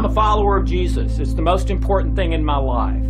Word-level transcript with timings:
I'm 0.00 0.06
a 0.06 0.14
follower 0.14 0.56
of 0.56 0.64
Jesus. 0.64 1.18
It's 1.18 1.34
the 1.34 1.42
most 1.42 1.68
important 1.68 2.16
thing 2.16 2.32
in 2.32 2.42
my 2.42 2.56
life. 2.56 3.04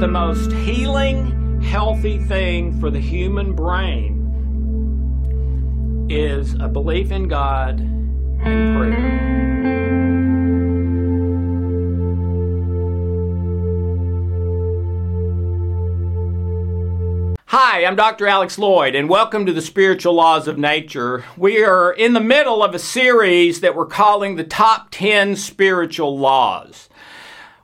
The 0.00 0.08
most 0.08 0.50
healing, 0.50 1.60
healthy 1.60 2.16
thing 2.16 2.80
for 2.80 2.88
the 2.90 3.00
human 3.00 3.54
brain 3.54 4.16
is 6.08 6.54
a 6.54 6.68
belief 6.68 7.10
in 7.10 7.28
God 7.28 7.80
and 7.80 8.78
prayer. 8.78 9.45
Hi, 17.76 17.84
I'm 17.84 17.94
Dr. 17.94 18.26
Alex 18.26 18.56
Loyd, 18.56 18.98
and 18.98 19.06
welcome 19.06 19.44
to 19.44 19.52
the 19.52 19.60
Spiritual 19.60 20.14
Laws 20.14 20.48
of 20.48 20.56
Nature. 20.56 21.26
We 21.36 21.62
are 21.62 21.92
in 21.92 22.14
the 22.14 22.20
middle 22.20 22.62
of 22.62 22.74
a 22.74 22.78
series 22.78 23.60
that 23.60 23.76
we're 23.76 23.84
calling 23.84 24.36
the 24.36 24.44
Top 24.44 24.88
10 24.92 25.36
Spiritual 25.36 26.18
Laws. 26.18 26.88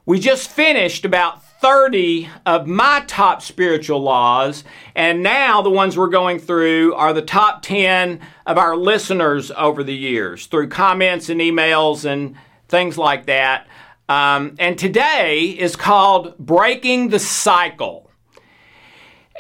We 0.05 0.21
just 0.21 0.51
finished 0.51 1.07
about 1.07 1.43
30 1.63 2.29
of 2.45 2.67
my 2.67 3.05
top 3.07 3.41
spiritual 3.41 4.01
laws, 4.01 4.65
and 4.95 5.23
now 5.23 5.63
the 5.63 5.71
ones 5.71 5.97
we're 5.97 6.09
going 6.09 6.39
through 6.39 6.93
are 6.95 7.15
the 7.15 7.23
top 7.23 7.63
10 7.63 8.21
of 8.45 8.59
our 8.59 8.77
listeners 8.77 9.51
over 9.53 9.83
the 9.83 9.97
years 9.97 10.45
through 10.45 10.69
comments 10.69 11.31
and 11.31 11.41
emails 11.41 12.05
and 12.05 12.37
things 12.69 12.99
like 12.99 13.25
that. 13.25 13.67
Um, 14.11 14.57
and 14.59 14.79
today 14.79 15.47
is 15.47 15.75
called 15.75 16.37
Breaking 16.37 17.09
the 17.09 17.19
Cycle. 17.19 18.11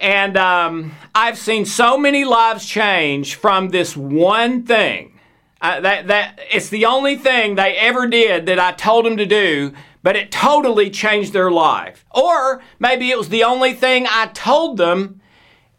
And 0.01 0.37
um, 0.37 0.93
I've 1.15 1.39
seen 1.39 1.65
so 1.65 1.99
many 1.99 2.25
lives 2.25 2.67
change 2.67 3.35
from 3.35 3.69
this 3.69 3.97
one 3.97 4.65
thing. 4.65 5.19
Uh, 5.61 5.79
that 5.81 6.09
that 6.09 6.41
it's 6.51 6.71
the 6.71 6.87
only 6.87 7.15
thing 7.15 7.55
they 7.55 7.77
ever 7.77 8.09
did 8.09 8.47
that 8.47 8.59
I 8.59 8.73
told 8.73 9.05
them 9.05 9.17
to 9.19 9.27
do, 9.27 9.73
but 10.03 10.17
it 10.17 10.33
totally 10.33 10.91
changed 10.91 11.33
their 11.33 11.53
life. 11.53 12.05
Or 12.11 12.61
maybe 12.81 13.11
it 13.11 13.19
was 13.19 13.29
the 13.29 13.45
only 13.45 13.73
thing 13.73 14.07
I 14.09 14.27
told 14.35 14.77
them, 14.77 15.21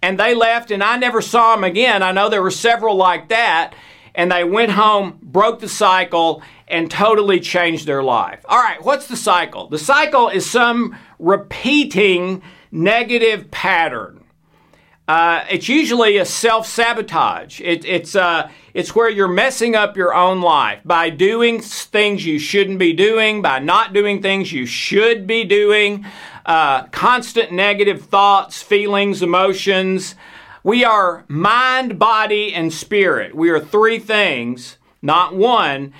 and 0.01 0.17
they 0.17 0.33
left, 0.33 0.71
and 0.71 0.81
I 0.81 0.95
never 0.95 1.21
saw 1.21 1.55
them 1.55 1.65
again. 1.65 2.01
I 2.01 2.13
know 2.13 2.29
there 2.29 2.41
were 2.41 2.49
several 2.49 2.95
like 2.95 3.27
that, 3.27 3.73
and 4.15 4.31
they 4.31 4.45
went 4.45 4.71
home, 4.71 5.19
broke 5.21 5.59
the 5.59 5.67
cycle, 5.67 6.41
and 6.69 6.89
totally 6.89 7.41
changed 7.41 7.85
their 7.85 8.03
life. 8.03 8.39
All 8.45 8.61
right, 8.61 8.81
what's 8.81 9.07
the 9.07 9.17
cycle? 9.17 9.67
The 9.67 9.77
cycle 9.77 10.29
is 10.29 10.49
some 10.49 10.95
repeating 11.19 12.41
negative 12.73 13.51
pattern. 13.51 14.23
Uh, 15.07 15.43
it's 15.49 15.67
usually 15.69 16.17
a 16.17 16.25
self 16.25 16.65
sabotage. 16.65 17.61
It, 17.61 17.85
it's, 17.85 18.15
uh, 18.15 18.49
it's 18.73 18.95
where 18.95 19.09
you're 19.09 19.27
messing 19.27 19.75
up 19.75 19.95
your 19.95 20.13
own 20.13 20.41
life 20.41 20.79
by 20.83 21.09
doing 21.09 21.61
things 21.61 22.25
you 22.25 22.39
shouldn't 22.39 22.79
be 22.79 22.93
doing, 22.93 23.41
by 23.41 23.59
not 23.59 23.93
doing 23.93 24.21
things 24.21 24.51
you 24.51 24.65
should 24.65 25.27
be 25.27 25.43
doing, 25.43 26.05
uh, 26.45 26.83
constant 26.87 27.51
negative 27.51 28.05
thoughts, 28.05 28.63
feelings, 28.63 29.21
emotions. 29.21 30.15
We 30.63 30.85
are 30.85 31.25
mind, 31.27 31.99
body, 31.99 32.53
and 32.53 32.73
spirit. 32.73 33.35
We 33.35 33.49
are 33.49 33.59
three 33.59 33.99
things, 33.99 34.77
not 35.01 35.35
one. 35.35 35.93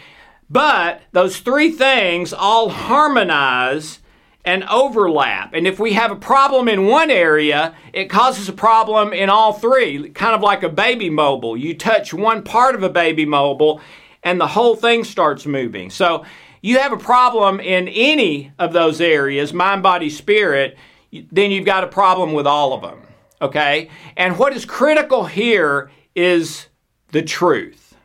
But 0.49 1.01
those 1.11 1.39
three 1.39 1.71
things 1.71 2.31
all 2.31 2.69
harmonize 2.69 3.99
and 4.45 4.63
overlap. 4.65 5.53
And 5.53 5.65
if 5.65 5.79
we 5.79 5.93
have 5.93 6.11
a 6.11 6.15
problem 6.15 6.67
in 6.67 6.85
one 6.85 7.09
area, 7.09 7.75
it 7.93 8.09
causes 8.09 8.49
a 8.49 8.53
problem 8.53 9.13
in 9.13 9.29
all 9.29 9.53
three, 9.53 10.09
kind 10.09 10.35
of 10.35 10.41
like 10.41 10.63
a 10.63 10.69
baby 10.69 11.09
mobile. 11.09 11.55
You 11.55 11.75
touch 11.75 12.13
one 12.13 12.43
part 12.43 12.75
of 12.75 12.83
a 12.83 12.89
baby 12.89 13.25
mobile 13.25 13.81
and 14.21 14.39
the 14.39 14.47
whole 14.47 14.75
thing 14.75 15.03
starts 15.03 15.45
moving. 15.45 15.89
So 15.89 16.25
you 16.61 16.79
have 16.79 16.93
a 16.93 16.97
problem 16.97 17.59
in 17.59 17.87
any 17.89 18.51
of 18.57 18.73
those 18.73 19.01
areas, 19.01 19.53
mind, 19.53 19.83
body, 19.83 20.09
spirit, 20.09 20.77
then 21.11 21.51
you've 21.51 21.65
got 21.65 21.83
a 21.83 21.87
problem 21.87 22.33
with 22.33 22.47
all 22.47 22.73
of 22.73 22.81
them. 22.81 23.01
Okay? 23.41 23.89
And 24.15 24.39
what 24.39 24.53
is 24.53 24.65
critical 24.65 25.25
here 25.25 25.91
is 26.15 26.67
the 27.11 27.21
truth. 27.21 27.95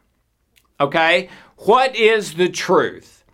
Okay? 0.80 1.28
What 1.56 1.96
is 1.96 2.34
the 2.34 2.48
truth? 2.48 3.24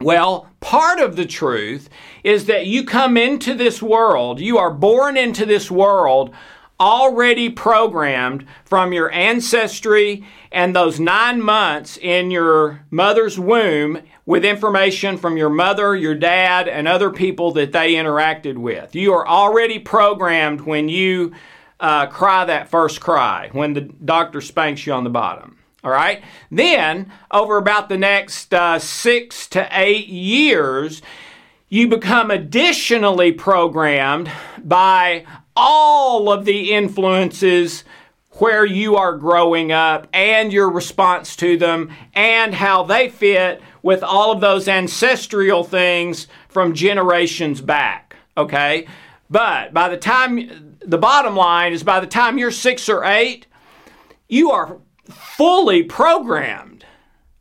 Well, 0.00 0.48
part 0.60 1.00
of 1.00 1.16
the 1.16 1.26
truth 1.26 1.88
is 2.28 2.44
that 2.44 2.66
you 2.66 2.84
come 2.84 3.16
into 3.16 3.54
this 3.54 3.80
world, 3.80 4.38
you 4.38 4.58
are 4.58 4.70
born 4.70 5.16
into 5.16 5.46
this 5.46 5.70
world 5.70 6.30
already 6.78 7.48
programmed 7.48 8.46
from 8.66 8.92
your 8.92 9.10
ancestry 9.12 10.22
and 10.52 10.76
those 10.76 11.00
nine 11.00 11.40
months 11.40 11.96
in 11.96 12.30
your 12.30 12.84
mother's 12.90 13.38
womb 13.38 13.98
with 14.26 14.44
information 14.44 15.16
from 15.16 15.38
your 15.38 15.48
mother, 15.48 15.96
your 15.96 16.14
dad, 16.14 16.68
and 16.68 16.86
other 16.86 17.10
people 17.10 17.50
that 17.52 17.72
they 17.72 17.94
interacted 17.94 18.58
with. 18.58 18.94
You 18.94 19.14
are 19.14 19.26
already 19.26 19.78
programmed 19.78 20.60
when 20.60 20.90
you 20.90 21.32
uh, 21.80 22.08
cry 22.08 22.44
that 22.44 22.68
first 22.68 23.00
cry, 23.00 23.48
when 23.52 23.72
the 23.72 23.80
doctor 23.80 24.42
spanks 24.42 24.86
you 24.86 24.92
on 24.92 25.04
the 25.04 25.08
bottom. 25.10 25.56
All 25.82 25.90
right. 25.90 26.22
Then, 26.50 27.10
over 27.30 27.56
about 27.56 27.88
the 27.88 27.96
next 27.96 28.52
uh, 28.52 28.78
six 28.78 29.46
to 29.48 29.66
eight 29.70 30.08
years, 30.08 31.00
you 31.68 31.86
become 31.88 32.30
additionally 32.30 33.32
programmed 33.32 34.30
by 34.62 35.24
all 35.54 36.30
of 36.30 36.44
the 36.44 36.72
influences 36.72 37.84
where 38.32 38.64
you 38.64 38.96
are 38.96 39.16
growing 39.16 39.72
up 39.72 40.06
and 40.12 40.52
your 40.52 40.70
response 40.70 41.34
to 41.36 41.56
them 41.56 41.90
and 42.14 42.54
how 42.54 42.84
they 42.84 43.08
fit 43.08 43.60
with 43.82 44.02
all 44.02 44.30
of 44.30 44.40
those 44.40 44.68
ancestral 44.68 45.64
things 45.64 46.28
from 46.48 46.72
generations 46.72 47.60
back. 47.60 48.16
Okay? 48.36 48.86
But 49.28 49.74
by 49.74 49.88
the 49.88 49.96
time, 49.96 50.76
the 50.80 50.98
bottom 50.98 51.36
line 51.36 51.72
is 51.72 51.82
by 51.82 52.00
the 52.00 52.06
time 52.06 52.38
you're 52.38 52.50
six 52.50 52.88
or 52.88 53.04
eight, 53.04 53.46
you 54.28 54.50
are 54.52 54.78
fully 55.10 55.82
programmed. 55.82 56.84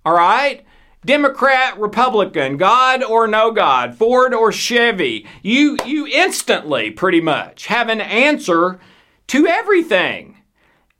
All 0.03 0.15
right? 0.15 0.65
Democrat, 1.07 1.79
Republican, 1.79 2.57
God 2.57 3.01
or 3.01 3.27
no 3.27 3.49
God, 3.49 3.95
Ford 3.95 4.33
or 4.33 4.51
Chevy, 4.51 5.25
you 5.41 5.77
you 5.85 6.05
instantly 6.05 6.91
pretty 6.91 7.21
much 7.21 7.67
have 7.67 7.87
an 7.87 8.01
answer 8.01 8.79
to 9.27 9.47
everything. 9.47 10.37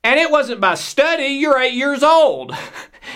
And 0.04 0.18
it 0.18 0.32
wasn't 0.32 0.62
by 0.62 0.76
study, 0.76 1.26
you're 1.26 1.60
8 1.60 1.74
years 1.74 2.02
old. 2.02 2.56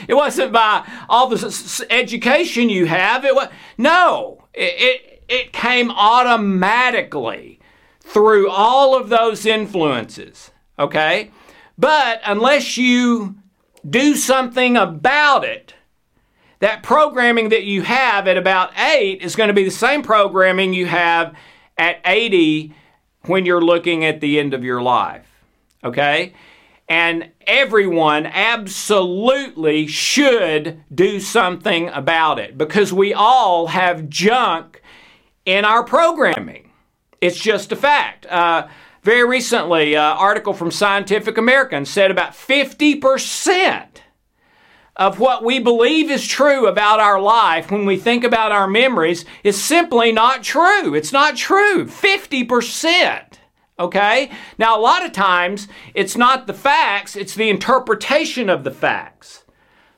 It 0.07 0.13
wasn't 0.13 0.53
by 0.53 0.89
all 1.09 1.27
the 1.27 1.85
education 1.89 2.69
you 2.69 2.85
have. 2.85 3.25
It 3.25 3.35
was 3.35 3.49
no, 3.77 4.45
it, 4.53 4.73
it, 4.77 5.23
it 5.27 5.53
came 5.53 5.91
automatically 5.91 7.59
through 7.99 8.49
all 8.49 8.95
of 8.95 9.09
those 9.09 9.45
influences, 9.45 10.51
okay? 10.79 11.31
But 11.77 12.21
unless 12.25 12.77
you 12.77 13.35
do 13.87 14.15
something 14.15 14.77
about 14.77 15.43
it, 15.43 15.73
that 16.61 16.83
programming 16.83 17.49
that 17.49 17.63
you 17.63 17.81
have 17.81 18.27
at 18.27 18.37
about 18.37 18.71
8 18.77 19.21
is 19.21 19.35
going 19.35 19.49
to 19.49 19.53
be 19.53 19.63
the 19.63 19.71
same 19.71 20.03
programming 20.03 20.73
you 20.73 20.85
have 20.85 21.35
at 21.77 21.99
80 22.05 22.73
when 23.23 23.45
you're 23.45 23.61
looking 23.61 24.05
at 24.05 24.21
the 24.21 24.39
end 24.39 24.53
of 24.53 24.63
your 24.63 24.81
life. 24.81 25.25
Okay? 25.83 26.33
And 26.87 27.31
everyone 27.47 28.27
absolutely 28.27 29.87
should 29.87 30.83
do 30.93 31.19
something 31.19 31.89
about 31.89 32.37
it 32.37 32.57
because 32.57 32.93
we 32.93 33.11
all 33.11 33.67
have 33.67 34.07
junk 34.07 34.83
in 35.45 35.65
our 35.65 35.83
programming. 35.83 36.69
It's 37.21 37.39
just 37.39 37.71
a 37.71 37.75
fact. 37.75 38.27
Uh, 38.27 38.67
very 39.01 39.27
recently, 39.27 39.95
an 39.95 40.01
article 40.01 40.53
from 40.53 40.69
Scientific 40.69 41.39
American 41.39 41.85
said 41.85 42.11
about 42.11 42.33
50% 42.33 44.00
of 45.01 45.19
what 45.19 45.43
we 45.43 45.57
believe 45.57 46.11
is 46.11 46.27
true 46.27 46.67
about 46.67 46.99
our 46.99 47.19
life 47.19 47.71
when 47.71 47.87
we 47.87 47.97
think 47.97 48.23
about 48.23 48.51
our 48.51 48.67
memories 48.67 49.25
is 49.43 49.59
simply 49.59 50.11
not 50.11 50.43
true. 50.43 50.93
It's 50.93 51.11
not 51.11 51.35
true. 51.35 51.85
50%. 51.85 53.23
Okay? 53.79 54.29
Now, 54.59 54.77
a 54.77 54.79
lot 54.79 55.03
of 55.03 55.11
times, 55.11 55.67
it's 55.95 56.15
not 56.15 56.45
the 56.45 56.53
facts, 56.53 57.15
it's 57.15 57.33
the 57.33 57.49
interpretation 57.49 58.47
of 58.47 58.63
the 58.63 58.69
facts. 58.69 59.43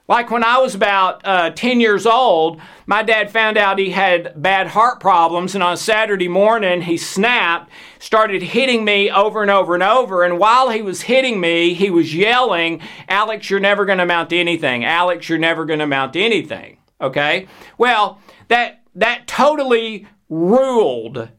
Like 0.08 0.30
when 0.32 0.44
I 0.44 0.58
was 0.58 0.76
about 0.76 1.22
uh, 1.24 1.52
10 1.52 1.80
years 1.80 2.06
old, 2.06 2.60
my 2.86 3.04
dad 3.04 3.32
found 3.32 3.58
out 3.58 3.80
he 3.80 3.92
had 3.92 4.34
bad 4.42 4.68
heart 4.68 5.00
problems, 5.00 5.56
and 5.56 5.64
on 5.64 5.78
Saturday 5.78 6.28
morning, 6.28 6.82
he 6.82 6.98
snapped, 6.98 7.72
started 8.00 8.42
hitting 8.42 8.84
me 8.84 9.10
over 9.10 9.42
and 9.42 9.50
over 9.50 9.74
and 9.74 9.84
over. 9.84 10.24
And 10.24 10.40
while 10.40 10.72
he 10.72 10.82
was 10.82 11.04
hitting 11.04 11.40
me, 11.40 11.74
he 11.74 11.90
was 11.90 12.14
yelling, 12.14 12.82
Alex, 13.08 13.50
you're 13.50 13.62
never 13.62 13.86
going 13.86 14.00
to 14.00 14.04
amount 14.04 14.30
to 14.32 14.38
anything. 14.38 14.84
Alex, 14.84 15.30
you're 15.30 15.38
never 15.38 15.64
going 15.64 15.80
to 15.80 15.86
amount 15.86 16.14
to 16.14 16.22
anything. 16.22 16.80
Okay? 17.00 17.48
Well, 17.78 18.20
that, 18.50 18.84
that 18.96 19.26
totally 19.26 20.06
ruled 20.28 21.30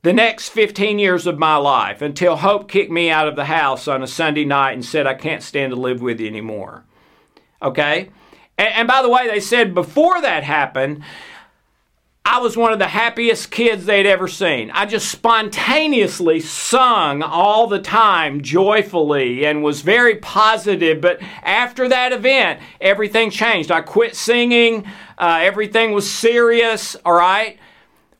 the 0.00 0.12
next 0.14 0.48
15 0.48 0.98
years 0.98 1.26
of 1.26 1.38
my 1.38 1.56
life 1.56 2.00
until 2.00 2.36
Hope 2.36 2.66
kicked 2.66 2.90
me 2.90 3.10
out 3.10 3.28
of 3.28 3.36
the 3.36 3.46
house 3.46 3.86
on 3.86 4.02
a 4.02 4.06
Sunday 4.06 4.46
night 4.46 4.72
and 4.72 4.84
said, 4.84 5.06
I 5.06 5.14
can't 5.14 5.42
stand 5.42 5.72
to 5.72 5.76
live 5.76 6.00
with 6.00 6.18
you 6.18 6.26
anymore. 6.26 6.86
Okay? 7.64 8.10
And, 8.58 8.74
and 8.74 8.88
by 8.88 9.02
the 9.02 9.08
way, 9.08 9.26
they 9.26 9.40
said 9.40 9.74
before 9.74 10.20
that 10.20 10.44
happened, 10.44 11.02
I 12.26 12.38
was 12.38 12.56
one 12.56 12.72
of 12.72 12.78
the 12.78 12.88
happiest 12.88 13.50
kids 13.50 13.84
they'd 13.84 14.06
ever 14.06 14.28
seen. 14.28 14.70
I 14.70 14.86
just 14.86 15.10
spontaneously 15.10 16.40
sung 16.40 17.22
all 17.22 17.66
the 17.66 17.80
time 17.80 18.40
joyfully 18.40 19.44
and 19.44 19.62
was 19.62 19.82
very 19.82 20.16
positive. 20.16 21.02
But 21.02 21.20
after 21.42 21.86
that 21.88 22.12
event, 22.12 22.60
everything 22.80 23.30
changed. 23.30 23.70
I 23.70 23.82
quit 23.82 24.16
singing, 24.16 24.86
uh, 25.18 25.40
everything 25.42 25.92
was 25.92 26.10
serious, 26.10 26.96
all 27.04 27.12
right? 27.12 27.58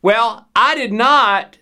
Well, 0.03 0.47
I 0.55 0.75
did 0.75 0.93
not. 0.93 1.57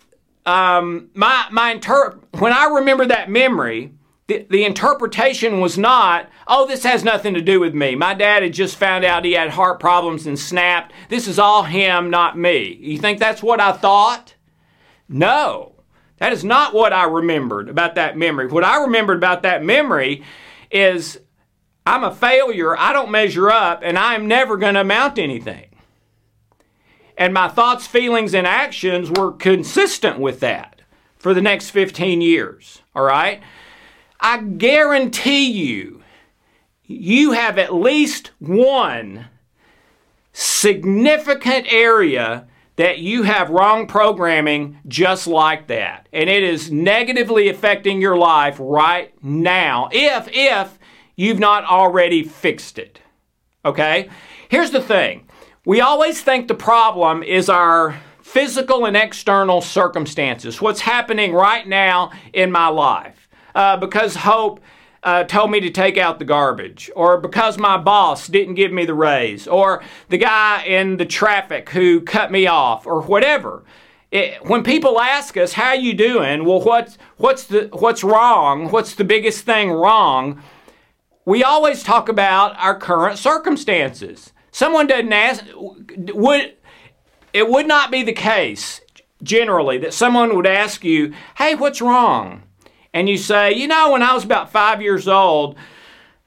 Um, 0.44 1.10
my 1.14 1.46
my 1.52 1.70
inter- 1.70 2.18
when 2.38 2.52
I 2.52 2.64
remember 2.74 3.06
that 3.06 3.30
memory, 3.30 3.92
the, 4.38 4.64
interpretation 4.64 5.60
was 5.60 5.78
not, 5.78 6.28
oh, 6.46 6.66
this 6.66 6.84
has 6.84 7.04
nothing 7.04 7.34
to 7.34 7.40
do 7.40 7.60
with 7.60 7.74
me. 7.74 7.94
My 7.94 8.14
dad 8.14 8.42
had 8.42 8.52
just 8.52 8.76
found 8.76 9.04
out 9.04 9.24
he 9.24 9.32
had 9.32 9.50
heart 9.50 9.80
problems 9.80 10.26
and 10.26 10.38
snapped. 10.38 10.92
This 11.08 11.28
is 11.28 11.38
all 11.38 11.64
him, 11.64 12.10
not 12.10 12.38
me. 12.38 12.78
You 12.80 12.98
think 12.98 13.18
that's 13.18 13.42
what 13.42 13.60
I 13.60 13.72
thought? 13.72 14.34
No. 15.08 15.72
That 16.18 16.32
is 16.32 16.44
not 16.44 16.74
what 16.74 16.92
I 16.92 17.04
remembered 17.04 17.68
about 17.68 17.96
that 17.96 18.16
memory. 18.16 18.46
What 18.46 18.64
I 18.64 18.82
remembered 18.82 19.16
about 19.16 19.42
that 19.42 19.64
memory 19.64 20.22
is 20.70 21.18
I'm 21.84 22.04
a 22.04 22.14
failure, 22.14 22.76
I 22.78 22.92
don't 22.92 23.10
measure 23.10 23.50
up, 23.50 23.80
and 23.82 23.98
I'm 23.98 24.28
never 24.28 24.56
going 24.56 24.74
to 24.74 24.82
amount 24.82 25.16
to 25.16 25.22
anything. 25.22 25.66
And 27.18 27.34
my 27.34 27.48
thoughts, 27.48 27.86
feelings, 27.86 28.34
and 28.34 28.46
actions 28.46 29.10
were 29.10 29.32
consistent 29.32 30.18
with 30.18 30.40
that 30.40 30.80
for 31.18 31.34
the 31.34 31.42
next 31.42 31.70
15 31.70 32.20
years. 32.20 32.82
All 32.94 33.04
right? 33.04 33.42
I 34.22 34.38
guarantee 34.40 35.50
you, 35.50 36.04
you 36.84 37.32
have 37.32 37.58
at 37.58 37.74
least 37.74 38.30
one 38.38 39.26
significant 40.32 41.66
area 41.72 42.46
that 42.76 42.98
you 42.98 43.24
have 43.24 43.50
wrong 43.50 43.88
programming 43.88 44.78
just 44.86 45.26
like 45.26 45.66
that. 45.66 46.08
And 46.12 46.30
it 46.30 46.44
is 46.44 46.70
negatively 46.70 47.48
affecting 47.48 48.00
your 48.00 48.16
life 48.16 48.56
right 48.60 49.12
now 49.22 49.88
if 49.92 50.28
if 50.30 50.78
you've 51.16 51.40
not 51.40 51.64
already 51.64 52.22
fixed 52.22 52.78
it. 52.78 53.00
Okay? 53.64 54.08
Here's 54.48 54.70
the 54.70 54.80
thing. 54.80 55.26
We 55.66 55.80
always 55.80 56.22
think 56.22 56.46
the 56.46 56.54
problem 56.54 57.24
is 57.24 57.48
our 57.48 58.00
physical 58.22 58.86
and 58.86 58.96
external 58.96 59.60
circumstances. 59.60 60.62
What's 60.62 60.80
happening 60.80 61.32
right 61.32 61.66
now 61.66 62.12
in 62.32 62.50
my 62.50 62.68
life 62.68 63.21
uh, 63.54 63.76
because 63.76 64.16
Hope 64.16 64.60
uh, 65.02 65.24
told 65.24 65.50
me 65.50 65.60
to 65.60 65.70
take 65.70 65.98
out 65.98 66.18
the 66.18 66.24
garbage, 66.24 66.90
or 66.94 67.18
because 67.18 67.58
my 67.58 67.76
boss 67.76 68.28
didn't 68.28 68.54
give 68.54 68.72
me 68.72 68.84
the 68.84 68.94
raise, 68.94 69.48
or 69.48 69.82
the 70.08 70.18
guy 70.18 70.62
in 70.64 70.96
the 70.96 71.04
traffic 71.06 71.70
who 71.70 72.00
cut 72.00 72.30
me 72.30 72.46
off, 72.46 72.86
or 72.86 73.02
whatever. 73.02 73.64
It, 74.12 74.44
when 74.44 74.62
people 74.62 75.00
ask 75.00 75.36
us 75.36 75.54
how 75.54 75.72
you 75.72 75.94
doing, 75.94 76.44
well, 76.44 76.60
what's 76.60 76.98
what's 77.16 77.44
the 77.44 77.68
what's 77.72 78.04
wrong? 78.04 78.70
What's 78.70 78.94
the 78.94 79.04
biggest 79.04 79.44
thing 79.44 79.70
wrong? 79.70 80.40
We 81.24 81.42
always 81.42 81.82
talk 81.82 82.08
about 82.08 82.56
our 82.58 82.78
current 82.78 83.18
circumstances. 83.18 84.32
Someone 84.50 84.86
doesn't 84.86 85.12
ask. 85.12 85.44
Would 85.54 86.54
it 87.32 87.48
would 87.48 87.66
not 87.66 87.90
be 87.90 88.02
the 88.02 88.12
case 88.12 88.82
generally 89.22 89.78
that 89.78 89.94
someone 89.94 90.36
would 90.36 90.46
ask 90.46 90.84
you, 90.84 91.14
"Hey, 91.38 91.54
what's 91.54 91.80
wrong?" 91.80 92.42
And 92.94 93.08
you 93.08 93.16
say, 93.16 93.52
you 93.52 93.66
know, 93.66 93.92
when 93.92 94.02
I 94.02 94.14
was 94.14 94.24
about 94.24 94.52
five 94.52 94.82
years 94.82 95.08
old, 95.08 95.56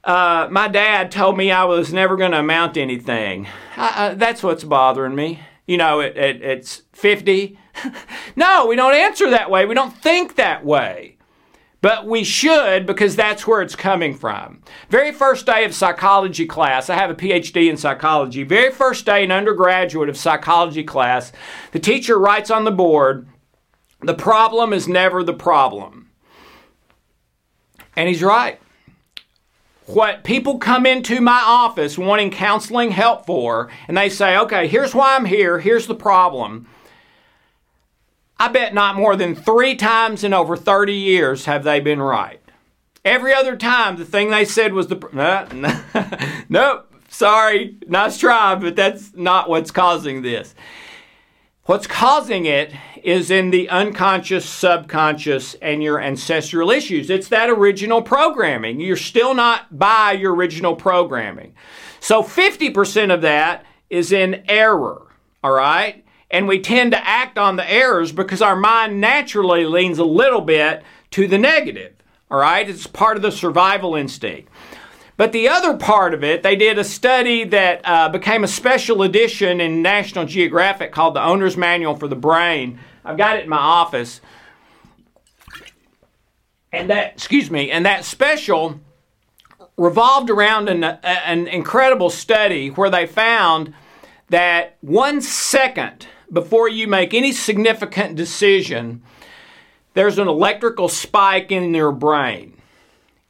uh, 0.04 0.48
my 0.52 0.68
dad 0.68 1.12
told 1.12 1.38
me 1.38 1.52
I 1.52 1.64
was 1.66 1.92
never 1.92 2.16
going 2.16 2.32
to 2.32 2.40
amount 2.40 2.76
to 2.76 2.82
anything. 2.82 3.48
I, 3.76 4.08
I, 4.08 4.14
that's 4.14 4.44
what's 4.44 4.64
bothering 4.64 5.16
me. 5.16 5.42
You 5.68 5.78
know, 5.78 6.00
it, 6.00 6.16
it, 6.16 6.42
it's 6.42 6.84
50. 6.94 7.58
no, 8.36 8.68
we 8.68 8.76
don't 8.76 8.96
answer 8.96 9.30
that 9.32 9.50
way. 9.50 9.66
We 9.66 9.74
don't 9.74 9.96
think 9.96 10.36
that 10.36 10.64
way. 10.64 11.18
But 11.82 12.08
we 12.08 12.24
should 12.24 12.88
because 12.88 13.16
that's 13.16 13.46
where 13.46 13.62
it's 13.62 13.76
coming 13.76 14.16
from. 14.16 14.62
Very 14.90 15.12
first 15.12 15.46
day 15.46 15.66
of 15.66 15.76
psychology 15.76 16.48
class, 16.48 16.90
I 16.90 16.96
have 16.96 17.12
a 17.12 17.16
PhD 17.16 17.70
in 17.70 17.78
psychology. 17.78 18.44
Very 18.44 18.72
first 18.72 19.06
day 19.06 19.24
in 19.24 19.32
undergraduate 19.32 20.10
of 20.10 20.18
psychology 20.18 20.84
class, 20.84 21.32
the 21.74 21.80
teacher 21.80 22.18
writes 22.18 22.50
on 22.50 22.64
the 22.64 22.72
board, 22.72 23.28
the 24.02 24.16
problem 24.16 24.74
is 24.74 24.88
never 24.88 25.24
the 25.24 25.34
problem. 25.34 26.05
And 27.96 28.10
he's 28.10 28.24
right. 28.24 28.60
What 29.86 30.24
people 30.24 30.58
come 30.58 30.86
into 30.86 31.22
my 31.22 31.42
office 31.46 31.98
wanting 31.98 32.32
counseling 32.32 32.92
help 32.92 33.26
for, 33.26 33.70
and 33.88 33.96
they 33.96 34.10
say, 34.10 34.36
okay, 34.38 34.68
here's 34.68 34.96
why 34.96 35.16
I'm 35.16 35.26
here, 35.26 35.60
here's 35.60 35.86
the 35.86 35.96
problem. 35.96 36.68
I 38.38 38.48
bet 38.50 38.74
not 38.74 38.96
more 38.96 39.16
than 39.16 39.36
three 39.36 39.76
times 39.76 40.24
in 40.24 40.34
over 40.34 40.58
30 40.58 40.94
years 40.94 41.46
have 41.46 41.64
they 41.64 41.80
been 41.80 42.02
right. 42.02 42.42
Every 43.06 43.34
other 43.34 43.56
time, 43.56 43.98
the 43.98 44.06
thing 44.06 44.32
they 44.32 44.46
said 44.46 44.74
was 44.74 44.88
the. 44.88 46.46
Nope, 46.50 46.94
sorry, 47.08 47.78
nice 47.88 48.18
try, 48.18 48.56
but 48.56 48.76
that's 48.76 49.14
not 49.14 49.48
what's 49.48 49.72
causing 49.72 50.24
this. 50.24 50.56
What's 51.66 51.88
causing 51.88 52.46
it 52.46 52.72
is 53.02 53.32
in 53.32 53.50
the 53.50 53.70
unconscious, 53.70 54.48
subconscious, 54.48 55.56
and 55.56 55.82
your 55.82 56.00
ancestral 56.00 56.70
issues. 56.70 57.10
It's 57.10 57.30
that 57.30 57.50
original 57.50 58.04
programming. 58.04 58.80
You're 58.80 58.96
still 58.96 59.34
not 59.34 59.76
by 59.76 60.12
your 60.12 60.36
original 60.36 60.76
programming. 60.76 61.56
So 62.00 62.22
50% 62.22 63.12
of 63.12 63.24
that 63.24 63.66
is 63.90 64.12
in 64.12 64.44
error, 64.48 65.08
all 65.44 65.54
right? 65.54 66.06
And 66.30 66.48
we 66.48 66.60
tend 66.60 66.92
to 66.92 67.08
act 67.08 67.40
on 67.40 67.56
the 67.56 67.68
errors 67.68 68.12
because 68.12 68.44
our 68.44 68.56
mind 68.56 69.02
naturally 69.02 69.66
leans 69.66 69.98
a 69.98 70.06
little 70.06 70.42
bit 70.42 70.84
to 71.12 71.28
the 71.28 71.40
negative, 71.40 71.94
all 72.30 72.38
right? 72.38 72.70
It's 72.70 72.86
part 72.86 73.18
of 73.18 73.24
the 73.24 73.32
survival 73.32 73.96
instinct. 73.96 74.52
But 75.18 75.32
the 75.32 75.48
other 75.48 75.78
part 75.78 76.14
of 76.14 76.24
it, 76.24 76.44
they 76.44 76.56
did 76.56 76.78
a 76.78 76.84
study 76.84 77.46
that 77.46 77.82
uh, 77.86 78.10
became 78.10 78.44
a 78.44 78.48
special 78.48 79.02
edition 79.02 79.62
in 79.62 79.82
National 79.82 80.26
Geographic 80.26 80.92
called 80.92 81.16
the 81.16 81.24
Owner's 81.24 81.56
Manual 81.56 81.96
for 81.96 82.08
the 82.10 82.16
Brain. 82.16 82.80
I've 83.06 83.18
got 83.18 83.38
it 83.38 83.44
in 83.44 83.50
my 83.50 83.58
office. 83.58 84.20
And 86.74 86.90
that, 86.90 87.14
excuse 87.14 87.50
me, 87.50 87.72
and 87.72 87.86
that 87.86 88.04
special 88.04 88.82
revolved 89.78 90.30
around 90.30 90.68
an, 90.68 90.84
an 90.84 91.48
incredible 91.48 92.10
study 92.10 92.68
where 92.70 92.90
they 92.90 93.06
found 93.06 93.74
that 94.30 94.78
one 94.82 95.22
second 95.22 96.08
before 96.32 96.68
you 96.68 96.88
make 96.88 97.14
any 97.14 97.32
significant 97.32 98.16
decision, 98.18 99.02
there's 99.94 100.18
an 100.18 100.28
electrical 100.28 100.90
spike 100.90 101.52
in 101.52 101.74
your 101.74 101.92
brain. 101.92 102.55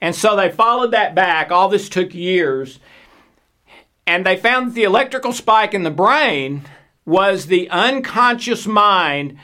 And 0.05 0.15
so 0.15 0.35
they 0.35 0.51
followed 0.51 0.91
that 0.91 1.15
back. 1.15 1.49
All 1.49 1.67
this 1.67 1.89
took 1.89 2.13
years. 2.13 2.77
And 4.05 4.23
they 4.23 4.37
found 4.37 4.67
that 4.67 4.75
the 4.75 4.83
electrical 4.83 5.33
spike 5.33 5.73
in 5.73 5.81
the 5.81 5.89
brain 5.89 6.61
was 7.07 7.47
the 7.47 7.67
unconscious 7.71 8.67
mind 8.67 9.39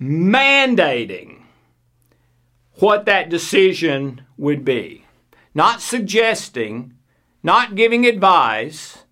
mandating 0.00 1.42
what 2.76 3.04
that 3.04 3.28
decision 3.28 4.22
would 4.38 4.64
be. 4.64 5.04
Not 5.52 5.82
suggesting, 5.82 6.94
not 7.42 7.74
giving 7.74 8.06
advice, 8.06 9.04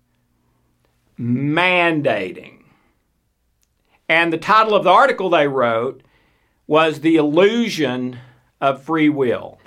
mandating. 1.19 2.63
And 4.09 4.33
the 4.33 4.39
title 4.39 4.73
of 4.73 4.83
the 4.83 4.89
article 4.89 5.29
they 5.29 5.47
wrote 5.47 6.01
was 6.65 7.01
The 7.01 7.17
Illusion 7.17 8.17
of 8.59 8.81
Free 8.81 9.09
Will. 9.09 9.59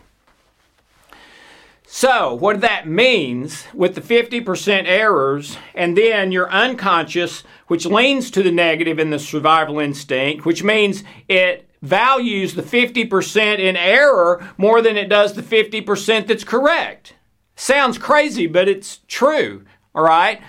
So, 1.94 2.32
what 2.32 2.62
that 2.62 2.88
means 2.88 3.66
with 3.74 3.94
the 3.94 4.00
50% 4.00 4.84
errors, 4.86 5.58
and 5.74 5.94
then 5.94 6.32
your 6.32 6.50
unconscious, 6.50 7.44
which 7.66 7.84
leans 7.84 8.30
to 8.30 8.42
the 8.42 8.50
negative 8.50 8.98
in 8.98 9.10
the 9.10 9.18
survival 9.18 9.78
instinct, 9.78 10.46
which 10.46 10.64
means 10.64 11.04
it 11.28 11.68
values 11.82 12.54
the 12.54 12.62
50% 12.62 13.58
in 13.58 13.76
error 13.76 14.54
more 14.56 14.80
than 14.80 14.96
it 14.96 15.10
does 15.10 15.34
the 15.34 15.42
50% 15.42 16.28
that's 16.28 16.44
correct. 16.44 17.12
Sounds 17.56 17.98
crazy, 17.98 18.46
but 18.46 18.68
it's 18.68 19.00
true, 19.06 19.66
all 19.94 20.02
right? 20.02 20.40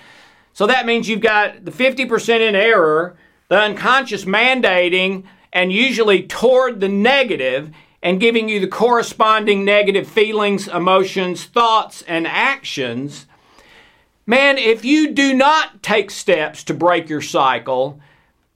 So 0.54 0.66
that 0.66 0.86
means 0.86 1.10
you've 1.10 1.20
got 1.20 1.66
the 1.66 1.72
50% 1.72 2.40
in 2.40 2.54
error, 2.54 3.18
the 3.48 3.60
unconscious 3.60 4.24
mandating, 4.24 5.24
and 5.52 5.70
usually 5.70 6.22
toward 6.22 6.80
the 6.80 6.88
negative, 6.88 7.70
and 8.04 8.20
giving 8.20 8.50
you 8.50 8.60
the 8.60 8.68
corresponding 8.68 9.64
negative 9.64 10.06
feelings, 10.06 10.68
emotions, 10.68 11.44
thoughts, 11.44 12.02
and 12.02 12.26
actions, 12.26 13.26
man, 14.26 14.58
if 14.58 14.84
you 14.84 15.10
do 15.10 15.32
not 15.32 15.82
take 15.82 16.10
steps 16.10 16.62
to 16.62 16.74
break 16.74 17.08
your 17.08 17.22
cycle, 17.22 17.98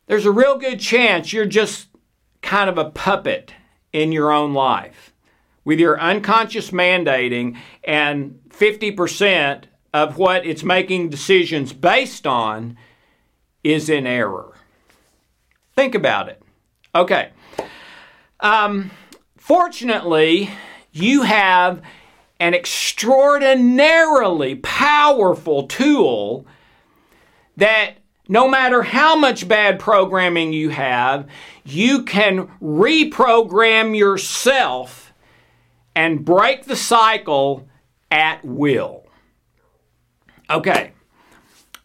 there's 0.06 0.26
a 0.26 0.30
real 0.30 0.58
good 0.58 0.78
chance 0.78 1.32
you're 1.32 1.46
just 1.46 1.88
kind 2.42 2.68
of 2.68 2.76
a 2.76 2.90
puppet 2.90 3.54
in 3.90 4.12
your 4.12 4.30
own 4.30 4.52
life 4.52 5.14
with 5.64 5.80
your 5.80 5.98
unconscious 5.98 6.70
mandating 6.70 7.56
and 7.82 8.38
50% 8.50 9.64
of 9.94 10.18
what 10.18 10.44
it's 10.44 10.62
making 10.62 11.08
decisions 11.08 11.72
based 11.72 12.26
on 12.26 12.76
is 13.64 13.88
in 13.88 14.06
error. 14.06 14.54
Think 15.74 15.94
about 15.94 16.28
it. 16.28 16.42
Okay. 16.94 17.30
Um, 18.40 18.90
fortunately, 19.48 20.50
you 20.92 21.22
have 21.22 21.80
an 22.38 22.52
extraordinarily 22.52 24.56
powerful 24.56 25.66
tool 25.66 26.46
that 27.56 27.94
no 28.28 28.46
matter 28.46 28.82
how 28.82 29.16
much 29.16 29.48
bad 29.48 29.80
programming 29.80 30.52
you 30.52 30.68
have, 30.68 31.26
you 31.64 32.02
can 32.02 32.46
reprogram 32.60 33.96
yourself 33.96 35.14
and 35.96 36.26
break 36.26 36.66
the 36.66 36.76
cycle 36.76 37.66
at 38.10 38.44
will. 38.44 39.06
Okay, 40.50 40.92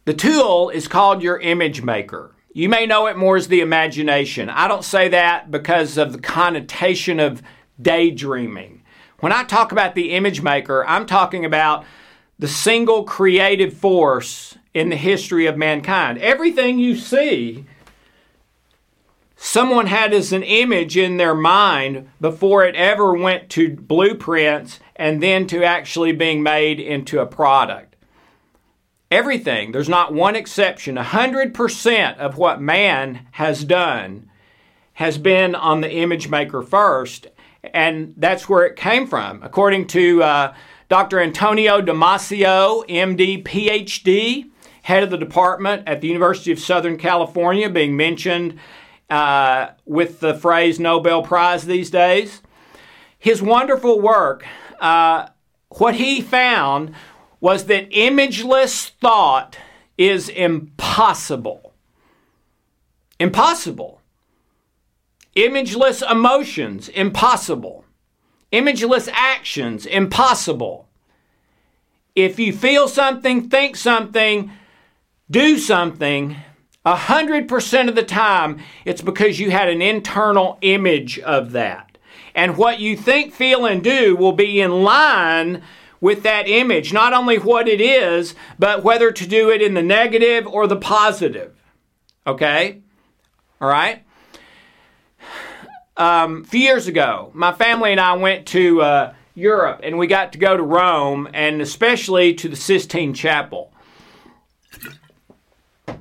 the 0.04 0.14
tool 0.14 0.70
is 0.70 0.90
called 0.90 1.24
your 1.24 1.40
image 1.40 1.82
maker. 1.82 2.33
You 2.54 2.70
may 2.70 2.86
know 2.86 3.08
it 3.08 3.18
more 3.18 3.36
as 3.36 3.48
the 3.48 3.62
imagination. 3.62 4.48
I 4.48 4.68
don't 4.68 4.86
say 4.86 5.10
that 5.10 5.50
because 5.50 5.98
of 5.98 6.14
the 6.14 6.20
connotation 6.20 7.20
of 7.20 7.42
daydreaming. 7.82 8.84
When 9.20 9.32
I 9.32 9.44
talk 9.44 9.72
about 9.72 9.96
the 9.96 10.12
image 10.12 10.42
maker, 10.44 10.86
I'm 10.86 11.08
talking 11.08 11.46
about 11.46 11.84
the 12.38 12.48
single 12.48 13.06
creative 13.06 13.74
force 13.74 14.56
in 14.74 14.90
the 14.90 14.96
history 14.96 15.48
of 15.48 15.58
mankind. 15.58 16.20
Everything 16.20 16.78
you 16.78 16.96
see, 16.96 17.66
someone 19.36 19.88
had 19.88 20.14
as 20.14 20.32
an 20.32 20.44
image 20.44 20.96
in 20.96 21.18
their 21.18 21.36
mind 21.36 22.10
before 22.22 22.64
it 22.66 22.76
ever 22.76 23.14
went 23.14 23.50
to 23.52 23.76
blueprints 23.76 24.80
and 24.96 25.24
then 25.24 25.48
to 25.48 25.64
actually 25.64 26.12
being 26.12 26.44
made 26.44 26.80
into 26.80 27.20
a 27.20 27.26
product. 27.26 27.93
Everything, 29.14 29.74
there's 29.74 29.88
not 29.88 30.12
one 30.12 30.36
exception. 30.36 30.96
100% 30.96 32.18
of 32.18 32.40
what 32.40 32.60
man 32.60 33.28
has 33.34 33.64
done 33.64 34.28
has 34.94 35.20
been 35.20 35.54
on 35.54 35.82
the 35.82 35.92
image 35.92 36.30
maker 36.30 36.64
first, 36.64 37.28
and 37.76 38.16
that's 38.18 38.50
where 38.50 38.66
it 38.66 38.76
came 38.76 39.06
from. 39.06 39.44
According 39.44 39.86
to 39.90 40.24
uh, 40.24 40.56
Dr. 40.90 41.20
Antonio 41.20 41.80
Damasio, 41.80 42.90
MD, 42.90 43.44
PhD, 43.44 44.50
head 44.82 45.04
of 45.04 45.12
the 45.12 45.18
department 45.18 45.88
at 45.88 46.02
the 46.02 46.08
University 46.08 46.52
of 46.52 46.58
Southern 46.58 46.98
California, 46.98 47.70
being 47.70 47.96
mentioned 47.96 48.58
uh, 49.12 49.68
with 49.86 50.22
the 50.22 50.34
phrase 50.34 50.80
Nobel 50.80 51.22
Prize 51.22 51.68
these 51.68 51.92
days. 51.92 52.42
His 53.20 53.44
wonderful 53.44 54.00
work, 54.00 54.44
uh, 54.80 55.28
what 55.70 55.94
he 55.94 56.20
found 56.20 56.96
was 57.44 57.66
that 57.66 57.92
imageless 57.92 58.92
thought 59.02 59.58
is 59.98 60.30
impossible. 60.30 61.74
Impossible. 63.20 64.00
Imageless 65.36 66.10
emotions, 66.10 66.88
impossible. 66.88 67.84
Imageless 68.54 69.10
actions, 69.12 69.86
impossible. 69.86 70.88
If 72.16 72.40
you 72.40 72.54
feel 72.54 72.88
something, 72.88 73.50
think 73.50 73.76
something, 73.76 74.50
do 75.30 75.58
something, 75.58 76.38
a 76.86 76.96
hundred 76.96 77.50
percent 77.50 77.90
of 77.90 77.96
the 77.96 78.04
time, 78.04 78.62
it's 78.86 79.02
because 79.02 79.42
you 79.42 79.52
had 79.52 79.68
an 79.68 79.82
internal 79.82 80.60
image 80.62 81.20
of 81.20 81.52
that. 81.52 81.98
And 82.34 82.56
what 82.56 82.80
you 82.80 82.96
think, 82.96 83.34
feel, 83.34 83.66
and 83.66 83.84
do 83.84 84.16
will 84.16 84.32
be 84.32 84.62
in 84.62 84.84
line 84.84 85.62
with 86.04 86.24
that 86.24 86.50
image, 86.50 86.92
not 86.92 87.14
only 87.14 87.38
what 87.38 87.70
it 87.70 87.80
is, 87.80 88.36
but 88.60 88.84
whether 88.84 89.10
to 89.10 89.26
do 89.26 89.50
it 89.50 89.62
in 89.62 89.74
the 89.74 89.82
negative 89.82 90.46
or 90.46 90.68
the 90.68 90.76
positive. 90.76 91.56
Okay? 92.28 92.82
All 93.62 93.70
right? 93.70 94.04
Um, 95.96 96.42
a 96.42 96.46
few 96.46 96.60
years 96.60 96.88
ago, 96.88 97.32
my 97.34 97.54
family 97.54 97.94
and 97.94 98.02
I 98.02 98.18
went 98.18 98.48
to 98.48 98.82
uh, 98.82 99.14
Europe 99.34 99.80
and 99.82 99.98
we 99.98 100.08
got 100.08 100.34
to 100.34 100.38
go 100.38 100.58
to 100.58 100.62
Rome 100.62 101.30
and 101.34 101.62
especially 101.62 102.34
to 102.34 102.50
the 102.50 102.58
Sistine 102.58 103.14
Chapel 103.14 103.72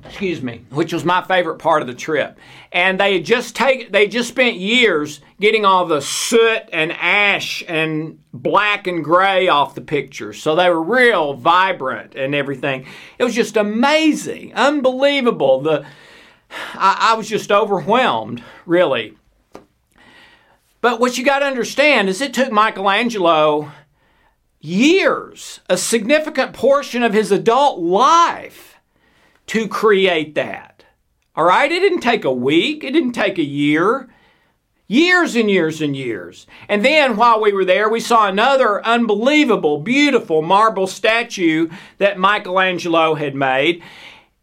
excuse 0.05 0.41
me, 0.41 0.65
which 0.69 0.93
was 0.93 1.05
my 1.05 1.21
favorite 1.23 1.57
part 1.57 1.81
of 1.81 1.87
the 1.87 1.93
trip. 1.93 2.37
And 2.71 2.99
they 2.99 3.13
had 3.13 3.25
just 3.25 3.55
take 3.55 3.91
they 3.91 4.07
just 4.07 4.29
spent 4.29 4.57
years 4.57 5.21
getting 5.39 5.65
all 5.65 5.85
the 5.85 6.01
soot 6.01 6.63
and 6.71 6.91
ash 6.91 7.63
and 7.67 8.19
black 8.33 8.87
and 8.87 9.03
gray 9.03 9.47
off 9.47 9.75
the 9.75 9.81
pictures. 9.81 10.41
So 10.41 10.55
they 10.55 10.69
were 10.69 10.81
real 10.81 11.33
vibrant 11.33 12.15
and 12.15 12.35
everything. 12.35 12.85
It 13.17 13.23
was 13.23 13.35
just 13.35 13.57
amazing, 13.57 14.53
unbelievable. 14.53 15.61
The 15.61 15.85
I, 16.73 17.11
I 17.11 17.13
was 17.15 17.27
just 17.27 17.51
overwhelmed, 17.51 18.43
really. 18.65 19.15
But 20.81 20.99
what 20.99 21.17
you 21.17 21.23
got 21.23 21.39
to 21.39 21.45
understand 21.45 22.09
is 22.09 22.19
it 22.19 22.33
took 22.33 22.51
Michelangelo 22.51 23.71
years, 24.59 25.61
a 25.69 25.77
significant 25.77 26.53
portion 26.53 27.03
of 27.03 27.13
his 27.13 27.31
adult 27.31 27.79
life 27.79 28.72
to 29.47 29.67
create 29.67 30.35
that. 30.35 30.85
All 31.35 31.45
right? 31.45 31.71
It 31.71 31.79
didn't 31.79 32.01
take 32.01 32.25
a 32.25 32.33
week, 32.33 32.83
it 32.83 32.91
didn't 32.91 33.13
take 33.13 33.37
a 33.37 33.43
year. 33.43 34.09
Years 34.85 35.35
and 35.35 35.49
years 35.49 35.81
and 35.81 35.95
years. 35.95 36.45
And 36.67 36.83
then 36.83 37.15
while 37.15 37.41
we 37.41 37.53
were 37.53 37.65
there, 37.65 37.89
we 37.89 38.01
saw 38.01 38.27
another 38.27 38.85
unbelievable, 38.85 39.79
beautiful 39.79 40.41
marble 40.41 40.87
statue 40.87 41.69
that 41.97 42.19
Michelangelo 42.19 43.15
had 43.15 43.33
made. 43.33 43.81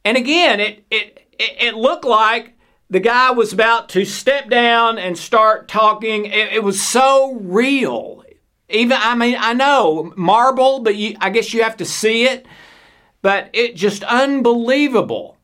And 0.04 0.16
again, 0.16 0.58
it, 0.58 0.84
it, 0.90 1.28
it 1.38 1.74
looked 1.74 2.06
like 2.06 2.54
the 2.88 3.00
guy 3.00 3.30
was 3.30 3.52
about 3.52 3.90
to 3.90 4.04
step 4.04 4.48
down 4.48 4.98
and 4.98 5.16
start 5.16 5.68
talking. 5.68 6.24
It, 6.24 6.54
it 6.54 6.64
was 6.64 6.82
so 6.82 7.34
real. 7.34 8.24
Even, 8.70 8.96
I 9.00 9.14
mean, 9.14 9.36
I 9.38 9.52
know 9.52 10.12
marble, 10.16 10.80
but 10.80 10.96
you, 10.96 11.16
I 11.20 11.30
guess 11.30 11.52
you 11.52 11.62
have 11.62 11.76
to 11.76 11.84
see 11.84 12.24
it 12.24 12.46
but 13.22 13.50
it 13.52 13.76
just 13.76 14.02
unbelievable. 14.04 15.36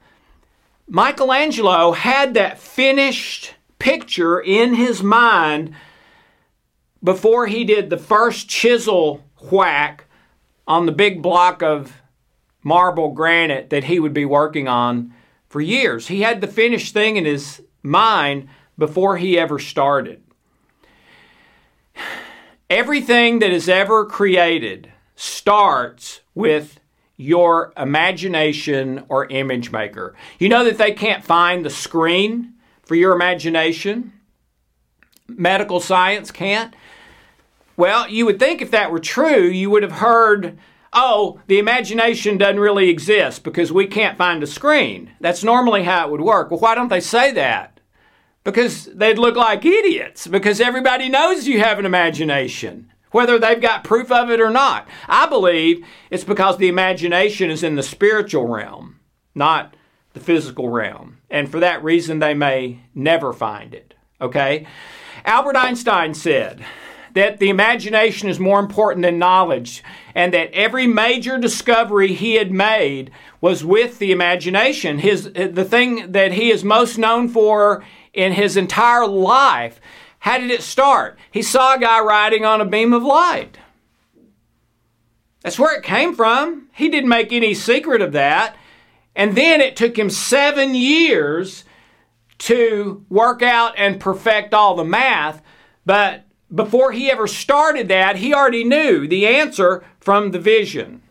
Michelangelo 0.88 1.92
had 1.92 2.34
that 2.34 2.58
finished 2.58 3.54
picture 3.78 4.40
in 4.40 4.74
his 4.74 5.02
mind 5.02 5.74
before 7.02 7.46
he 7.46 7.64
did 7.64 7.90
the 7.90 7.98
first 7.98 8.48
chisel 8.48 9.22
whack 9.50 10.04
on 10.66 10.86
the 10.86 10.92
big 10.92 11.22
block 11.22 11.62
of 11.62 11.92
marble 12.62 13.12
granite 13.12 13.70
that 13.70 13.84
he 13.84 14.00
would 14.00 14.14
be 14.14 14.24
working 14.24 14.66
on 14.66 15.12
for 15.48 15.60
years. 15.60 16.08
He 16.08 16.22
had 16.22 16.40
the 16.40 16.48
finished 16.48 16.92
thing 16.92 17.16
in 17.16 17.24
his 17.24 17.62
mind 17.82 18.48
before 18.76 19.16
he 19.16 19.38
ever 19.38 19.58
started. 19.58 20.22
Everything 22.68 23.38
that 23.38 23.52
is 23.52 23.68
ever 23.68 24.04
created 24.04 24.92
starts 25.14 26.20
with 26.34 26.80
your 27.16 27.72
imagination 27.76 29.04
or 29.08 29.26
image 29.26 29.72
maker. 29.72 30.14
You 30.38 30.48
know 30.48 30.64
that 30.64 30.78
they 30.78 30.92
can't 30.92 31.24
find 31.24 31.64
the 31.64 31.70
screen 31.70 32.54
for 32.84 32.94
your 32.94 33.14
imagination? 33.14 34.12
Medical 35.28 35.80
science 35.80 36.30
can't? 36.30 36.74
Well, 37.76 38.08
you 38.08 38.24
would 38.26 38.38
think 38.38 38.62
if 38.62 38.70
that 38.70 38.90
were 38.90 39.00
true, 39.00 39.44
you 39.44 39.70
would 39.70 39.82
have 39.82 39.92
heard, 39.92 40.58
oh, 40.92 41.40
the 41.46 41.58
imagination 41.58 42.38
doesn't 42.38 42.60
really 42.60 42.88
exist 42.88 43.42
because 43.44 43.72
we 43.72 43.86
can't 43.86 44.16
find 44.16 44.42
a 44.42 44.46
screen. 44.46 45.10
That's 45.20 45.44
normally 45.44 45.82
how 45.82 46.06
it 46.06 46.10
would 46.10 46.20
work. 46.20 46.50
Well, 46.50 46.60
why 46.60 46.74
don't 46.74 46.88
they 46.88 47.00
say 47.00 47.32
that? 47.32 47.80
Because 48.44 48.86
they'd 48.86 49.18
look 49.18 49.36
like 49.36 49.64
idiots, 49.64 50.26
because 50.26 50.60
everybody 50.60 51.08
knows 51.08 51.48
you 51.48 51.58
have 51.58 51.78
an 51.78 51.86
imagination 51.86 52.92
whether 53.10 53.38
they've 53.38 53.60
got 53.60 53.84
proof 53.84 54.10
of 54.10 54.30
it 54.30 54.40
or 54.40 54.50
not. 54.50 54.88
I 55.08 55.26
believe 55.26 55.84
it's 56.10 56.24
because 56.24 56.58
the 56.58 56.68
imagination 56.68 57.50
is 57.50 57.62
in 57.62 57.76
the 57.76 57.82
spiritual 57.82 58.46
realm, 58.46 59.00
not 59.34 59.74
the 60.12 60.20
physical 60.20 60.68
realm. 60.68 61.18
And 61.30 61.50
for 61.50 61.60
that 61.60 61.84
reason, 61.84 62.18
they 62.18 62.34
may 62.34 62.80
never 62.94 63.32
find 63.32 63.74
it. 63.74 63.94
Okay? 64.20 64.66
Albert 65.24 65.56
Einstein 65.56 66.14
said 66.14 66.64
that 67.14 67.38
the 67.38 67.48
imagination 67.48 68.28
is 68.28 68.38
more 68.38 68.60
important 68.60 69.02
than 69.02 69.18
knowledge, 69.18 69.82
and 70.14 70.34
that 70.34 70.52
every 70.52 70.86
major 70.86 71.38
discovery 71.38 72.12
he 72.12 72.34
had 72.34 72.52
made 72.52 73.10
was 73.40 73.64
with 73.64 73.98
the 73.98 74.12
imagination. 74.12 74.98
His, 74.98 75.32
the 75.32 75.64
thing 75.64 76.12
that 76.12 76.32
he 76.32 76.50
is 76.50 76.62
most 76.62 76.98
known 76.98 77.28
for 77.28 77.82
in 78.12 78.32
his 78.32 78.56
entire 78.56 79.06
life 79.06 79.80
how 80.20 80.38
did 80.38 80.50
it 80.50 80.62
start? 80.62 81.18
He 81.30 81.42
saw 81.42 81.74
a 81.74 81.78
guy 81.78 82.00
riding 82.00 82.44
on 82.44 82.60
a 82.60 82.64
beam 82.64 82.92
of 82.92 83.02
light. 83.02 83.58
That's 85.42 85.58
where 85.58 85.76
it 85.76 85.84
came 85.84 86.14
from. 86.14 86.68
He 86.72 86.88
didn't 86.88 87.08
make 87.08 87.32
any 87.32 87.54
secret 87.54 88.02
of 88.02 88.12
that. 88.12 88.56
And 89.14 89.36
then 89.36 89.60
it 89.60 89.76
took 89.76 89.96
him 89.96 90.10
seven 90.10 90.74
years 90.74 91.64
to 92.38 93.04
work 93.08 93.42
out 93.42 93.74
and 93.78 94.00
perfect 94.00 94.52
all 94.52 94.74
the 94.74 94.84
math. 94.84 95.40
But 95.84 96.24
before 96.54 96.92
he 96.92 97.10
ever 97.10 97.26
started 97.26 97.88
that, 97.88 98.16
he 98.16 98.34
already 98.34 98.64
knew 98.64 99.06
the 99.06 99.26
answer 99.26 99.84
from 100.00 100.32
the 100.32 100.38
vision. 100.38 101.02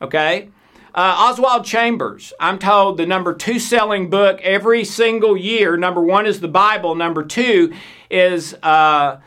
Okay? 0.00 0.50
Uh, 0.94 1.14
Oswald 1.18 1.64
Chambers, 1.64 2.32
I'm 2.40 2.58
told 2.58 2.96
the 2.96 3.06
number 3.06 3.34
two 3.34 3.58
selling 3.58 4.08
book 4.08 4.40
every 4.42 4.84
single 4.84 5.36
year. 5.36 5.76
Number 5.76 6.00
one 6.00 6.26
is 6.26 6.40
the 6.40 6.48
Bible. 6.48 6.94
Number 6.94 7.24
two 7.24 7.74
is 8.10 8.54
uh, 8.62 9.20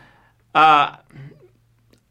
uh, 0.56 0.98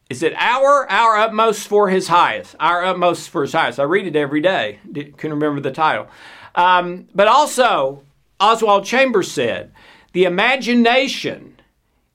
is 0.09 0.23
it 0.23 0.35
our 0.35 0.91
our 0.91 1.17
utmost 1.17 1.69
for 1.69 1.89
his 1.89 2.09
highest? 2.09 2.55
Our 2.61 2.85
utmost 2.85 3.31
for 3.31 3.43
his 3.43 3.53
highest. 3.53 3.81
I 3.81 3.85
read 3.85 4.07
it 4.07 4.17
every 4.17 4.41
day. 4.41 4.79
Couldn't 4.93 5.17
remember 5.23 5.61
the 5.61 5.73
title. 5.73 6.09
Um, 6.55 7.09
but 7.15 7.29
also, 7.29 8.03
Oswald 8.41 8.85
Chambers 8.85 9.31
said, 9.31 9.73
the 10.13 10.25
imagination 10.25 11.61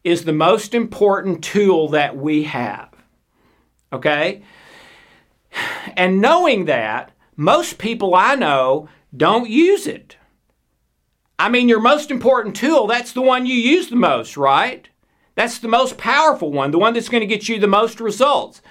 is 0.03 0.25
the 0.25 0.33
most 0.33 0.73
important 0.73 1.43
tool 1.43 1.89
that 1.89 2.17
we 2.17 2.43
have. 2.43 2.89
Okay? 3.93 4.43
And 5.95 6.19
knowing 6.19 6.65
that, 6.65 7.11
most 7.35 7.77
people 7.77 8.15
I 8.15 8.35
know 8.35 8.89
don't 9.15 9.49
use 9.49 9.87
it. 9.87 10.17
I 11.37 11.49
mean, 11.49 11.67
your 11.67 11.81
most 11.81 12.11
important 12.11 12.55
tool, 12.55 12.87
that's 12.87 13.11
the 13.11 13.21
one 13.21 13.45
you 13.45 13.55
use 13.55 13.89
the 13.89 13.95
most, 13.95 14.37
right? 14.37 14.87
That's 15.35 15.59
the 15.59 15.67
most 15.67 15.97
powerful 15.97 16.51
one, 16.51 16.71
the 16.71 16.79
one 16.79 16.93
that's 16.93 17.09
going 17.09 17.21
to 17.21 17.27
get 17.27 17.49
you 17.49 17.59
the 17.59 17.67
most 17.67 17.99
results. 17.99 18.61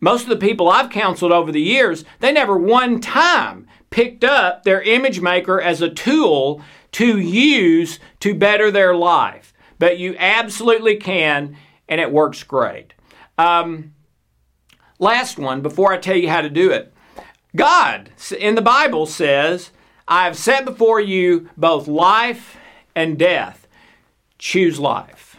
Most 0.00 0.22
of 0.22 0.28
the 0.30 0.36
people 0.36 0.70
I've 0.70 0.90
counseled 0.90 1.32
over 1.32 1.52
the 1.52 1.60
years, 1.60 2.04
they 2.20 2.32
never 2.32 2.56
one 2.56 3.00
time 3.00 3.66
picked 3.90 4.24
up 4.24 4.62
their 4.62 4.82
image 4.82 5.20
maker 5.20 5.60
as 5.60 5.82
a 5.82 5.90
tool 5.90 6.62
to 6.92 7.18
use 7.18 7.98
to 8.20 8.34
better 8.34 8.70
their 8.70 8.94
life. 8.94 9.52
But 9.78 9.98
you 9.98 10.16
absolutely 10.18 10.96
can, 10.96 11.56
and 11.88 12.00
it 12.00 12.10
works 12.10 12.42
great. 12.42 12.94
Um, 13.36 13.94
last 14.98 15.38
one, 15.38 15.60
before 15.60 15.92
I 15.92 15.98
tell 15.98 16.16
you 16.16 16.30
how 16.30 16.40
to 16.40 16.50
do 16.50 16.70
it. 16.70 16.93
God 17.56 18.10
in 18.38 18.54
the 18.54 18.62
Bible 18.62 19.06
says, 19.06 19.70
I 20.06 20.24
have 20.24 20.36
set 20.36 20.64
before 20.64 21.00
you 21.00 21.48
both 21.56 21.88
life 21.88 22.56
and 22.94 23.18
death. 23.18 23.66
Choose 24.38 24.78
life. 24.78 25.36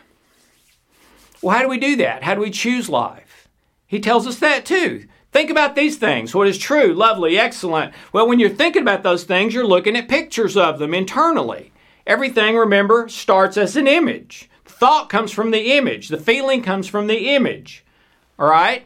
Well, 1.42 1.56
how 1.56 1.62
do 1.62 1.70
we 1.70 1.78
do 1.78 1.96
that? 1.98 2.24
How 2.24 2.34
do 2.34 2.42
we 2.42 2.50
choose 2.50 2.90
life? 2.90 3.48
He 3.86 4.00
tells 4.00 4.26
us 4.26 4.40
that 4.40 4.66
too. 4.66 5.08
Think 5.32 5.50
about 5.50 5.76
these 5.76 5.98
things. 5.98 6.34
What 6.34 6.48
is 6.48 6.58
true, 6.58 6.94
lovely, 6.94 7.38
excellent? 7.38 7.94
Well, 8.14 8.28
when 8.28 8.40
you're 8.40 8.50
thinking 8.50 8.82
about 8.82 9.04
those 9.04 9.26
things, 9.26 9.54
you're 9.54 9.68
looking 9.68 9.98
at 9.98 10.08
pictures 10.08 10.56
of 10.56 10.80
them 10.80 10.94
internally. 10.94 11.74
Everything, 12.08 12.56
remember, 12.56 13.10
starts 13.10 13.58
as 13.58 13.76
an 13.76 13.86
image. 13.86 14.50
Thought 14.64 15.10
comes 15.10 15.32
from 15.32 15.52
the 15.52 15.78
image, 15.78 16.08
the 16.08 16.18
feeling 16.18 16.62
comes 16.62 16.88
from 16.88 17.08
the 17.08 17.36
image. 17.36 17.84
All 18.40 18.50
right? 18.50 18.86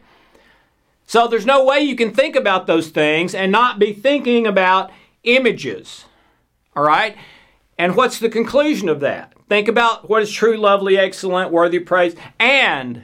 So 1.10 1.26
there's 1.26 1.44
no 1.44 1.64
way 1.64 1.80
you 1.80 1.96
can 1.96 2.14
think 2.14 2.36
about 2.36 2.68
those 2.68 2.90
things 2.90 3.34
and 3.34 3.50
not 3.50 3.80
be 3.80 3.92
thinking 3.92 4.46
about 4.46 4.92
images. 5.24 6.04
All 6.76 6.84
right? 6.84 7.16
And 7.76 7.96
what's 7.96 8.20
the 8.20 8.28
conclusion 8.28 8.88
of 8.88 9.00
that? 9.00 9.32
Think 9.48 9.66
about 9.66 10.08
what 10.08 10.22
is 10.22 10.30
true, 10.30 10.56
lovely, 10.56 10.96
excellent, 10.96 11.50
worthy 11.50 11.78
of 11.78 11.84
praise, 11.84 12.14
and 12.38 13.02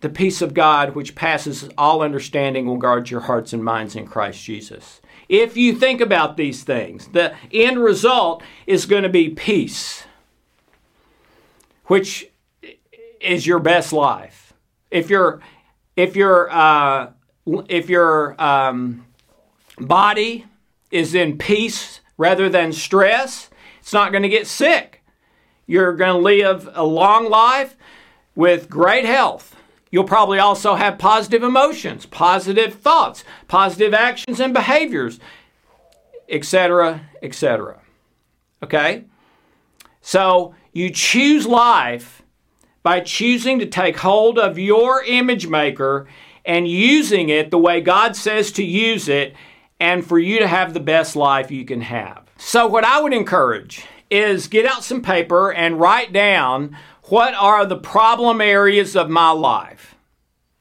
the 0.00 0.08
peace 0.08 0.40
of 0.40 0.54
God, 0.54 0.94
which 0.94 1.14
passes 1.14 1.68
all 1.76 2.00
understanding, 2.00 2.64
will 2.64 2.78
guard 2.78 3.10
your 3.10 3.20
hearts 3.20 3.52
and 3.52 3.62
minds 3.62 3.94
in 3.94 4.06
Christ 4.06 4.42
Jesus. 4.42 5.02
If 5.28 5.58
you 5.58 5.74
think 5.74 6.00
about 6.00 6.38
these 6.38 6.64
things, 6.64 7.08
the 7.08 7.34
end 7.52 7.78
result 7.78 8.42
is 8.66 8.86
going 8.86 9.02
to 9.02 9.10
be 9.10 9.28
peace, 9.28 10.04
which 11.84 12.30
is 13.20 13.46
your 13.46 13.58
best 13.58 13.92
life. 13.92 14.54
If 14.90 15.10
you're 15.10 15.42
if 15.96 16.16
you're 16.16 16.50
uh, 16.50 17.10
if 17.46 17.88
your 17.88 18.40
um, 18.42 19.06
body 19.78 20.46
is 20.90 21.14
in 21.14 21.38
peace 21.38 22.00
rather 22.16 22.48
than 22.48 22.72
stress, 22.72 23.50
it's 23.80 23.92
not 23.92 24.10
going 24.10 24.22
to 24.22 24.28
get 24.28 24.46
sick. 24.46 25.02
You're 25.66 25.94
going 25.94 26.16
to 26.16 26.22
live 26.22 26.68
a 26.74 26.84
long 26.84 27.28
life 27.28 27.76
with 28.34 28.68
great 28.68 29.04
health. 29.04 29.56
You'll 29.90 30.04
probably 30.04 30.38
also 30.38 30.74
have 30.74 30.98
positive 30.98 31.42
emotions, 31.42 32.06
positive 32.06 32.74
thoughts, 32.74 33.24
positive 33.48 33.94
actions 33.94 34.40
and 34.40 34.52
behaviors, 34.52 35.20
etc., 36.28 37.08
etc. 37.22 37.80
Okay? 38.62 39.04
So 40.00 40.54
you 40.72 40.90
choose 40.90 41.46
life 41.46 42.22
by 42.82 43.00
choosing 43.00 43.58
to 43.58 43.66
take 43.66 43.96
hold 43.98 44.38
of 44.38 44.58
your 44.58 45.02
image 45.04 45.46
maker 45.46 46.06
and 46.46 46.68
using 46.68 47.28
it 47.28 47.50
the 47.50 47.58
way 47.58 47.80
God 47.80 48.16
says 48.16 48.52
to 48.52 48.64
use 48.64 49.08
it, 49.08 49.34
and 49.78 50.06
for 50.06 50.18
you 50.18 50.38
to 50.38 50.48
have 50.48 50.72
the 50.72 50.80
best 50.80 51.16
life 51.16 51.50
you 51.50 51.64
can 51.64 51.82
have. 51.82 52.24
So, 52.38 52.66
what 52.66 52.84
I 52.84 53.00
would 53.00 53.12
encourage 53.12 53.84
is 54.10 54.48
get 54.48 54.66
out 54.66 54.84
some 54.84 55.02
paper 55.02 55.52
and 55.52 55.80
write 55.80 56.12
down 56.12 56.76
what 57.04 57.34
are 57.34 57.66
the 57.66 57.76
problem 57.76 58.40
areas 58.40 58.96
of 58.96 59.10
my 59.10 59.30
life. 59.30 59.94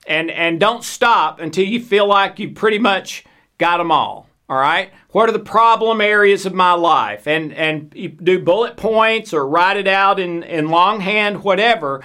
And, 0.08 0.30
and 0.30 0.60
don't 0.60 0.84
stop 0.84 1.39
until 1.39 1.65
you 1.65 1.84
feel 1.84 2.08
like 2.08 2.38
you 2.39 2.52
pretty 2.52 2.78
much 2.78 3.24
got 3.58 3.78
them 3.78 3.91
all. 3.91 4.30
All 4.48 4.58
right? 4.58 4.91
What 5.10 5.28
are 5.28 5.32
the 5.32 5.39
problem 5.39 6.02
areas 6.02 6.45
of 6.45 6.54
my 6.54 6.74
life? 6.74 7.28
And, 7.28 7.52
and 7.54 7.89
do 8.24 8.39
bullet 8.39 8.78
points 8.78 9.34
or 9.34 9.48
write 9.48 9.78
it 9.78 9.88
out 9.88 10.19
in, 10.19 10.43
in 10.43 10.69
longhand, 10.69 11.43
whatever. 11.43 12.04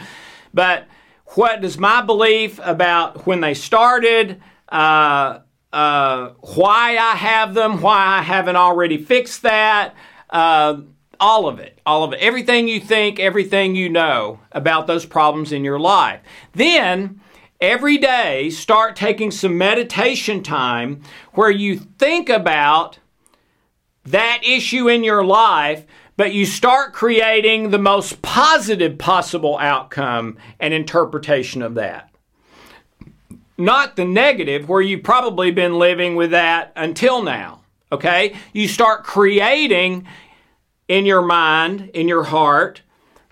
But 0.55 0.87
what 1.35 1.61
does 1.61 1.79
my 1.79 2.03
belief 2.03 2.59
about 2.63 3.27
when 3.27 3.41
they 3.41 3.55
started, 3.55 4.41
uh, 4.69 5.41
uh, 5.73 6.31
why 6.55 6.97
I 6.97 7.15
have 7.17 7.55
them, 7.55 7.81
why 7.81 8.19
I 8.19 8.23
haven't 8.23 8.57
already 8.57 8.99
fixed 8.99 9.43
that, 9.43 9.95
uh, 10.31 10.81
all 11.21 11.47
of 11.47 11.59
it, 11.59 11.79
all 11.85 12.03
of 12.03 12.13
it, 12.13 12.21
everything 12.21 12.67
you 12.67 12.81
think, 12.81 13.21
everything 13.21 13.77
you 13.77 13.89
know 13.89 14.41
about 14.53 14.87
those 14.87 15.07
problems 15.07 15.53
in 15.53 15.65
your 15.65 15.79
life. 15.79 16.21
Then, 16.55 17.21
every 17.61 17.99
day, 17.99 18.51
start 18.51 18.97
taking 18.97 19.31
some 19.31 19.59
meditation 19.59 20.43
time 20.43 21.03
where 21.33 21.51
you 21.51 21.77
think 21.77 22.29
about 22.29 22.99
that 24.05 24.41
issue 24.43 24.89
in 24.89 25.05
your 25.05 25.25
life 25.25 25.85
but 26.21 26.35
you 26.35 26.45
start 26.45 26.93
creating 26.93 27.71
the 27.71 27.79
most 27.79 28.21
positive 28.21 28.99
possible 28.99 29.57
outcome 29.57 30.37
and 30.59 30.75
interpretation 30.75 31.63
of 31.63 31.77
that. 31.77 32.11
Not 33.57 33.97
the 33.97 34.05
negative, 34.05 34.69
where 34.69 34.83
you've 34.83 35.03
probably 35.03 35.51
been 35.51 35.79
living 35.79 36.17
with 36.17 36.33
that 36.33 36.75
until 36.77 37.23
now. 37.23 37.63
Okay? 37.91 38.37
You 38.53 38.69
start 38.69 39.03
creating 39.03 40.07
in 40.89 41.07
your 41.07 41.23
mind, 41.23 41.89
in 41.95 42.07
your 42.07 42.25
heart, 42.25 42.83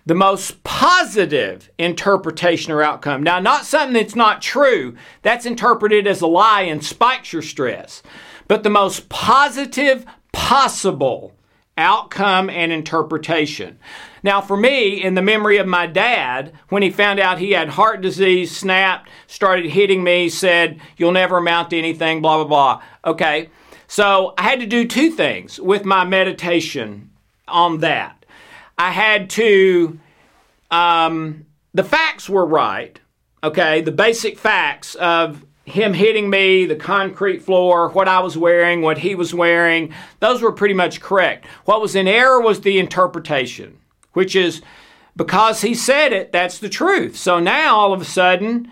the 0.07 0.15
most 0.15 0.65
positive 0.65 1.69
interpretation 1.77 2.73
or 2.73 2.83
outcome. 2.83 3.23
Now, 3.23 3.39
not 3.39 3.67
something 3.67 3.93
that's 3.93 4.17
not 4.17 4.41
true, 4.41 4.97
that's 5.21 5.45
interpreted 5.45 6.07
as 6.07 6.23
a 6.23 6.27
lie 6.27 6.63
and 6.63 6.83
spikes 6.83 7.35
your 7.35 7.43
stress, 7.43 8.03
but 8.47 8.63
the 8.63 8.71
most 8.71 9.11
positive 9.11 10.07
possible 10.33 11.35
outcome 11.79 12.51
and 12.51 12.71
interpretation. 12.73 13.79
Now, 14.23 14.41
for 14.41 14.57
me, 14.57 15.03
in 15.03 15.15
the 15.15 15.23
memory 15.23 15.57
of 15.59 15.67
my 15.67 15.87
dad, 15.87 16.53
when 16.69 16.83
he 16.83 16.91
found 16.91 17.21
out 17.21 17.39
he 17.39 17.53
had 17.53 17.71
heart 17.71 18.03
disease, 18.03 18.55
snapped, 18.55 19.09
started 19.29 19.71
hitting 19.71 20.03
me, 20.05 20.29
said, 20.29 20.81
You'll 20.97 21.13
never 21.13 21.39
amount 21.39 21.71
to 21.71 21.79
anything, 21.79 22.21
blah, 22.21 22.45
blah, 22.45 22.45
blah. 22.45 22.83
Okay, 23.05 23.49
so 23.87 24.35
I 24.37 24.43
had 24.43 24.61
to 24.61 24.67
do 24.67 24.87
two 24.87 25.11
things 25.11 25.59
with 25.59 25.85
my 25.85 26.05
meditation 26.05 27.11
on 27.47 27.79
that. 27.79 28.27
I 28.77 28.91
had 28.91 29.31
to, 29.31 29.99
um, 30.71 31.47
the 31.73 31.85
facts 31.85 32.29
were 32.29 32.45
right, 32.45 33.01
okay, 33.43 33.81
the 33.81 33.93
basic 33.93 34.39
facts 34.39 34.95
of 34.97 35.45
him 35.69 35.95
hitting 35.95 36.31
me, 36.31 36.67
the 36.67 36.77
concrete 36.77 37.43
floor, 37.43 37.89
what 37.91 38.09
I 38.09 38.21
was 38.21 38.37
wearing, 38.37 38.83
what 38.83 38.99
he 38.99 39.15
was 39.15 39.33
wearing, 39.33 39.95
those 40.21 40.43
were 40.43 40.53
pretty 40.53 40.75
much 40.75 41.01
correct. 41.01 41.47
What 41.65 41.81
was 41.81 41.95
in 41.95 42.09
error 42.09 42.41
was 42.41 42.61
the 42.61 42.79
interpretation, 42.79 43.79
which 44.13 44.35
is 44.35 44.63
because 45.17 45.63
he 45.63 45.75
said 45.75 46.13
it, 46.13 46.33
that's 46.33 46.59
the 46.59 46.69
truth. 46.69 47.17
So 47.17 47.39
now 47.39 47.77
all 47.77 47.93
of 47.93 48.01
a 48.01 48.05
sudden, 48.05 48.71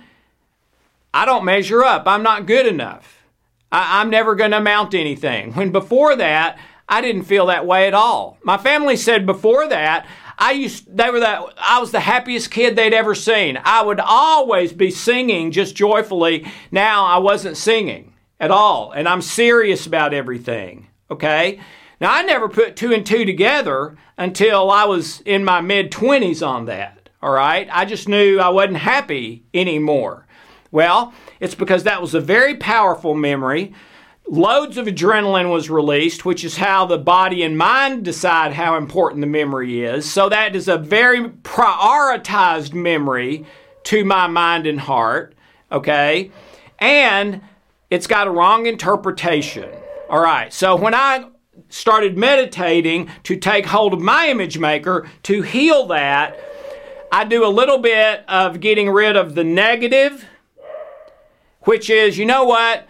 I 1.12 1.24
don't 1.24 1.44
measure 1.44 1.82
up. 1.82 2.04
I'm 2.06 2.22
not 2.22 2.46
good 2.46 2.66
enough. 2.66 3.24
I, 3.72 4.00
am 4.00 4.10
never 4.10 4.34
going 4.34 4.52
to 4.52 4.58
amount 4.58 4.92
to 4.92 5.00
anything. 5.00 5.52
When 5.54 5.72
before 5.72 6.14
that, 6.16 6.58
I 6.88 7.00
didn't 7.00 7.24
feel 7.24 7.46
that 7.46 7.66
way 7.66 7.88
at 7.88 7.94
all. 7.94 8.38
My 8.44 8.58
family 8.58 8.96
said 8.96 9.26
before 9.26 9.68
that, 9.68 10.06
I 10.38 10.52
used 10.52 10.96
they 10.96 11.10
were 11.10 11.20
that 11.20 11.42
I 11.56 11.78
was 11.80 11.92
the 11.92 12.00
happiest 12.00 12.50
kid 12.50 12.76
they'd 12.76 12.94
ever 12.94 13.14
seen. 13.14 13.58
I 13.64 13.82
would 13.82 14.00
always 14.00 14.72
be 14.72 14.90
singing 14.90 15.50
just 15.50 15.74
joyfully. 15.74 16.46
Now 16.70 17.06
I 17.06 17.18
wasn't 17.18 17.56
singing 17.56 18.12
at 18.38 18.50
all, 18.50 18.92
and 18.92 19.08
I'm 19.08 19.22
serious 19.22 19.86
about 19.86 20.12
everything. 20.12 20.88
Okay? 21.10 21.60
Now 22.00 22.12
I 22.12 22.22
never 22.22 22.48
put 22.48 22.76
two 22.76 22.92
and 22.92 23.06
two 23.06 23.24
together 23.24 23.96
until 24.18 24.70
I 24.70 24.84
was 24.84 25.20
in 25.22 25.44
my 25.44 25.60
mid 25.60 25.90
20s 25.90 26.46
on 26.46 26.66
that. 26.66 27.08
All 27.22 27.32
right? 27.32 27.68
I 27.72 27.84
just 27.84 28.08
knew 28.08 28.38
I 28.38 28.50
wasn't 28.50 28.78
happy 28.78 29.44
anymore. 29.54 30.26
Well, 30.70 31.14
it's 31.40 31.54
because 31.54 31.84
that 31.84 32.02
was 32.02 32.14
a 32.14 32.20
very 32.20 32.56
powerful 32.56 33.14
memory. 33.14 33.72
Loads 34.28 34.76
of 34.76 34.86
adrenaline 34.86 35.52
was 35.52 35.70
released, 35.70 36.24
which 36.24 36.44
is 36.44 36.56
how 36.56 36.84
the 36.84 36.98
body 36.98 37.44
and 37.44 37.56
mind 37.56 38.04
decide 38.04 38.52
how 38.52 38.76
important 38.76 39.20
the 39.20 39.26
memory 39.28 39.84
is. 39.84 40.10
So 40.10 40.28
that 40.28 40.56
is 40.56 40.66
a 40.66 40.76
very 40.76 41.28
prioritized 41.28 42.74
memory 42.74 43.46
to 43.84 44.04
my 44.04 44.26
mind 44.26 44.66
and 44.66 44.80
heart, 44.80 45.36
okay? 45.70 46.32
And 46.80 47.40
it's 47.88 48.08
got 48.08 48.26
a 48.26 48.30
wrong 48.30 48.66
interpretation. 48.66 49.70
All 50.10 50.20
right, 50.20 50.52
so 50.52 50.74
when 50.74 50.92
I 50.92 51.28
started 51.68 52.18
meditating 52.18 53.08
to 53.22 53.36
take 53.36 53.66
hold 53.66 53.94
of 53.94 54.00
my 54.00 54.28
image 54.28 54.58
maker 54.58 55.08
to 55.22 55.42
heal 55.42 55.86
that, 55.86 56.36
I 57.12 57.24
do 57.24 57.46
a 57.46 57.48
little 57.48 57.78
bit 57.78 58.24
of 58.28 58.58
getting 58.58 58.90
rid 58.90 59.16
of 59.16 59.36
the 59.36 59.44
negative, 59.44 60.24
which 61.60 61.90
is, 61.90 62.18
you 62.18 62.26
know 62.26 62.44
what? 62.44 62.88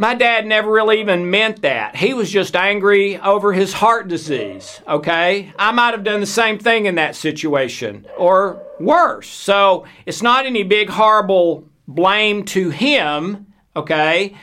My 0.00 0.14
dad 0.14 0.46
never 0.46 0.70
really 0.70 1.00
even 1.00 1.28
meant 1.28 1.62
that. 1.62 1.96
He 1.96 2.14
was 2.14 2.30
just 2.30 2.54
angry 2.54 3.18
over 3.18 3.52
his 3.52 3.72
heart 3.72 4.06
disease, 4.06 4.80
okay? 4.86 5.52
I 5.58 5.72
might 5.72 5.90
have 5.92 6.04
done 6.04 6.20
the 6.20 6.26
same 6.26 6.58
thing 6.58 6.86
in 6.86 6.94
that 6.94 7.16
situation 7.16 8.06
or 8.16 8.62
worse. 8.78 9.28
So 9.28 9.86
it's 10.06 10.22
not 10.22 10.46
any 10.46 10.62
big, 10.62 10.88
horrible 10.88 11.68
blame 11.88 12.44
to 12.46 12.70
him, 12.70 13.52
okay? 13.74 14.36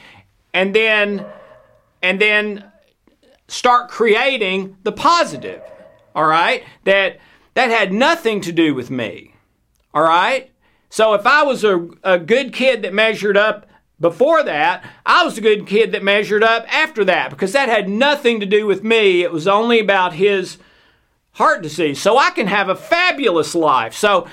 And 0.53 0.75
then, 0.75 1.25
and 2.03 2.19
then 2.19 2.65
start 3.47 3.89
creating 3.89 4.75
the 4.83 4.91
positive, 4.91 5.61
all 6.13 6.25
right? 6.25 6.63
That 6.83 7.19
that 7.53 7.69
had 7.69 7.93
nothing 7.93 8.41
to 8.41 8.51
do 8.51 8.75
with 8.75 8.91
me, 8.91 9.33
all 9.93 10.03
right? 10.03 10.51
So 10.89 11.13
if 11.13 11.25
I 11.25 11.43
was 11.43 11.63
a, 11.63 11.87
a 12.03 12.19
good 12.19 12.51
kid 12.51 12.81
that 12.81 12.93
measured 12.93 13.37
up 13.37 13.65
before 13.99 14.43
that, 14.43 14.84
I 15.05 15.23
was 15.23 15.38
a 15.38 15.41
good 15.41 15.67
kid 15.67 15.91
that 15.93 16.03
measured 16.03 16.43
up 16.43 16.65
after 16.73 17.05
that 17.05 17.29
because 17.29 17.53
that 17.53 17.69
had 17.69 17.88
nothing 17.88 18.39
to 18.41 18.45
do 18.45 18.65
with 18.65 18.84
me. 18.84 19.23
It 19.23 19.31
was 19.31 19.47
only 19.47 19.79
about 19.79 20.13
his 20.13 20.58
heart 21.34 21.62
disease. 21.62 22.01
So 22.01 22.17
I 22.17 22.31
can 22.31 22.47
have 22.47 22.69
a 22.69 22.75
fabulous 22.75 23.55
life. 23.55 23.93
So 23.93 24.27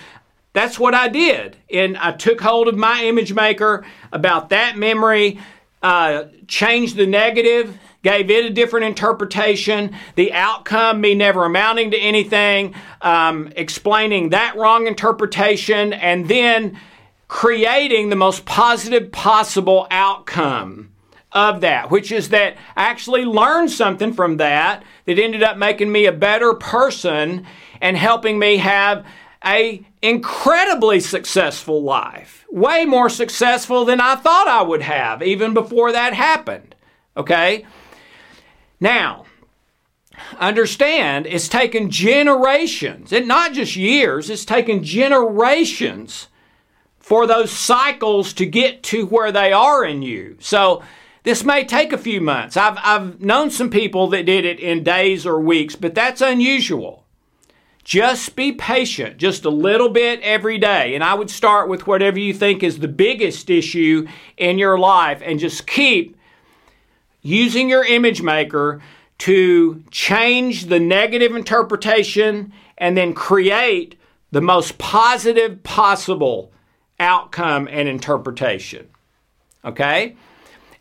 that's 0.52 0.78
what 0.78 0.94
I 0.94 1.08
did. 1.08 1.56
And 1.72 1.96
I 1.96 2.12
took 2.12 2.40
hold 2.40 2.68
of 2.68 2.76
my 2.76 3.04
image 3.04 3.32
maker 3.32 3.84
about 4.12 4.50
that 4.50 4.76
memory, 4.76 5.38
uh, 5.82 6.24
changed 6.46 6.96
the 6.96 7.06
negative, 7.06 7.78
gave 8.02 8.30
it 8.30 8.44
a 8.44 8.50
different 8.50 8.86
interpretation, 8.86 9.96
the 10.16 10.32
outcome, 10.32 11.00
me 11.00 11.14
never 11.14 11.44
amounting 11.44 11.92
to 11.92 11.98
anything, 11.98 12.74
um, 13.00 13.52
explaining 13.56 14.30
that 14.30 14.56
wrong 14.56 14.86
interpretation, 14.86 15.92
and 15.92 16.28
then 16.28 16.78
creating 17.32 18.10
the 18.10 18.14
most 18.14 18.44
positive 18.44 19.10
possible 19.10 19.86
outcome 19.90 20.92
of 21.32 21.62
that, 21.62 21.90
which 21.90 22.12
is 22.12 22.28
that 22.28 22.54
I 22.76 22.84
actually 22.84 23.24
learned 23.24 23.70
something 23.70 24.12
from 24.12 24.36
that 24.36 24.84
that 25.06 25.18
ended 25.18 25.42
up 25.42 25.56
making 25.56 25.90
me 25.90 26.04
a 26.04 26.12
better 26.12 26.52
person 26.52 27.46
and 27.80 27.96
helping 27.96 28.38
me 28.38 28.58
have 28.58 29.06
a 29.42 29.82
incredibly 30.02 31.00
successful 31.00 31.82
life. 31.82 32.44
Way 32.50 32.84
more 32.84 33.08
successful 33.08 33.86
than 33.86 33.98
I 33.98 34.16
thought 34.16 34.46
I 34.46 34.60
would 34.60 34.82
have 34.82 35.22
even 35.22 35.54
before 35.54 35.90
that 35.90 36.12
happened. 36.12 36.74
Okay? 37.16 37.64
Now, 38.78 39.24
understand 40.38 41.26
it's 41.26 41.48
taken 41.48 41.90
generations, 41.90 43.10
and 43.10 43.26
not 43.26 43.54
just 43.54 43.74
years, 43.74 44.28
it's 44.28 44.44
taken 44.44 44.84
generations 44.84 46.28
for 47.12 47.26
those 47.26 47.50
cycles 47.50 48.32
to 48.32 48.46
get 48.46 48.82
to 48.82 49.04
where 49.04 49.30
they 49.30 49.52
are 49.52 49.84
in 49.84 50.00
you. 50.00 50.34
So, 50.40 50.82
this 51.24 51.44
may 51.44 51.62
take 51.62 51.92
a 51.92 51.98
few 51.98 52.22
months. 52.22 52.56
I've, 52.56 52.78
I've 52.82 53.20
known 53.20 53.50
some 53.50 53.68
people 53.68 54.06
that 54.08 54.24
did 54.24 54.46
it 54.46 54.58
in 54.58 54.82
days 54.82 55.26
or 55.26 55.38
weeks, 55.38 55.76
but 55.76 55.94
that's 55.94 56.22
unusual. 56.22 57.04
Just 57.84 58.34
be 58.34 58.52
patient, 58.52 59.18
just 59.18 59.44
a 59.44 59.50
little 59.50 59.90
bit 59.90 60.22
every 60.22 60.56
day. 60.56 60.94
And 60.94 61.04
I 61.04 61.12
would 61.12 61.28
start 61.28 61.68
with 61.68 61.86
whatever 61.86 62.18
you 62.18 62.32
think 62.32 62.62
is 62.62 62.78
the 62.78 62.88
biggest 62.88 63.50
issue 63.50 64.08
in 64.38 64.56
your 64.56 64.78
life 64.78 65.20
and 65.22 65.38
just 65.38 65.66
keep 65.66 66.16
using 67.20 67.68
your 67.68 67.84
image 67.84 68.22
maker 68.22 68.80
to 69.18 69.84
change 69.90 70.64
the 70.64 70.80
negative 70.80 71.36
interpretation 71.36 72.54
and 72.78 72.96
then 72.96 73.12
create 73.12 74.00
the 74.30 74.40
most 74.40 74.78
positive 74.78 75.62
possible 75.62 76.50
outcome 76.98 77.68
and 77.70 77.88
interpretation. 77.88 78.88
Okay? 79.64 80.16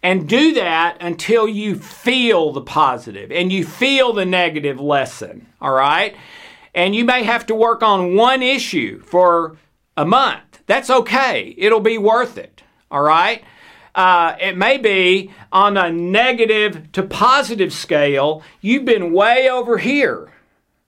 And 0.04 0.28
do 0.28 0.54
that 0.56 0.98
until 1.00 1.48
you 1.48 1.76
feel 1.76 2.52
the 2.52 2.62
positive 2.62 3.32
and 3.32 3.52
you 3.52 3.64
feel 3.64 4.14
the 4.14 4.26
negative 4.26 4.80
lesson. 4.80 5.48
All 5.62 5.74
right? 5.74 6.16
And 6.74 6.96
you 6.96 7.06
may 7.06 7.24
have 7.24 7.46
to 7.48 7.56
work 7.56 7.84
on 7.84 8.16
one 8.16 8.42
issue 8.42 9.02
for 9.02 9.58
a 9.96 10.06
month. 10.06 10.64
That's 10.66 10.90
okay. 10.90 11.54
It'll 11.58 11.80
be 11.80 11.98
worth 11.98 12.38
it. 12.38 12.64
All 12.90 13.02
right? 13.02 13.44
uh, 13.96 14.36
it 14.40 14.58
may 14.58 14.78
be 14.78 15.32
on 15.52 15.78
a 15.78 15.92
negative 15.92 16.92
to 16.94 17.04
positive 17.04 17.74
scale, 17.74 18.44
you've 18.62 18.86
been 18.86 19.12
way 19.12 19.50
over 19.50 19.78
here. 19.78 20.32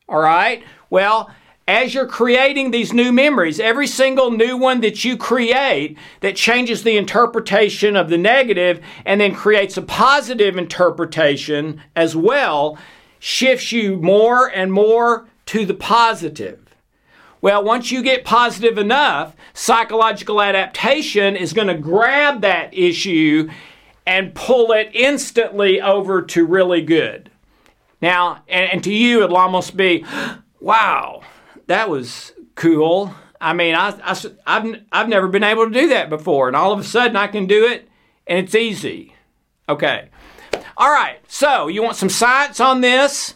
All 0.08 0.22
right? 0.22 0.64
Well, 0.90 1.30
as 1.68 1.94
you're 1.94 2.08
creating 2.08 2.72
these 2.72 2.92
new 2.92 3.12
memories, 3.12 3.60
every 3.60 3.88
single 3.88 4.32
new 4.32 4.58
one 4.58 4.82
that 4.82 5.06
you 5.06 5.16
create 5.16 5.98
that 6.20 6.36
changes 6.36 6.84
the 6.84 6.98
interpretation 6.98 7.96
of 7.96 8.10
the 8.10 8.18
negative 8.18 8.82
and 9.06 9.22
then 9.22 9.34
creates 9.34 9.78
a 9.78 9.82
positive 9.82 10.58
interpretation 10.58 11.82
as 11.96 12.16
well 12.16 12.78
shifts 13.20 13.72
you 13.72 13.96
more 13.98 14.48
and 14.48 14.74
more 14.74 15.26
to 15.46 15.66
the 15.66 15.74
positive. 15.74 16.60
Well, 17.40 17.64
once 17.64 17.92
you 17.92 18.02
get 18.02 18.26
positive 18.26 18.78
enough, 18.78 19.36
psychological 19.54 20.42
adaptation 20.42 21.36
is 21.36 21.54
going 21.54 21.68
to 21.68 21.74
grab 21.74 22.42
that 22.42 22.74
issue 22.74 23.50
and 24.06 24.36
pull 24.36 24.72
it 24.74 24.90
instantly 24.94 25.82
over 25.82 26.22
to 26.22 26.46
really 26.46 26.82
good. 26.82 27.30
Now, 28.02 28.44
and, 28.50 28.72
and 28.72 28.84
to 28.84 28.94
you, 28.94 29.24
it'll 29.24 29.38
almost 29.38 29.78
be, 29.78 30.06
wow, 30.60 31.22
that 31.68 31.90
was 31.90 32.34
cool. 32.56 33.14
I 33.40 33.54
mean, 33.54 33.76
I, 33.76 33.90
I, 34.04 34.18
I've, 34.48 34.82
I've 34.92 35.10
never 35.10 35.28
been 35.28 35.44
able 35.44 35.66
to 35.66 35.72
do 35.72 35.90
that 35.90 36.10
before, 36.10 36.48
and 36.48 36.56
all 36.56 36.72
of 36.72 36.80
a 36.80 36.84
sudden 36.84 37.16
I 37.16 37.28
can 37.28 37.46
do 37.46 37.66
it, 37.66 37.90
and 38.26 38.40
it's 38.40 38.56
easy. 38.56 39.14
Okay. 39.68 40.10
All 40.78 40.92
right, 40.92 41.20
so 41.28 41.68
you 41.68 41.84
want 41.84 41.98
some 41.98 42.10
science 42.10 42.60
on 42.60 42.82
this? 42.82 43.36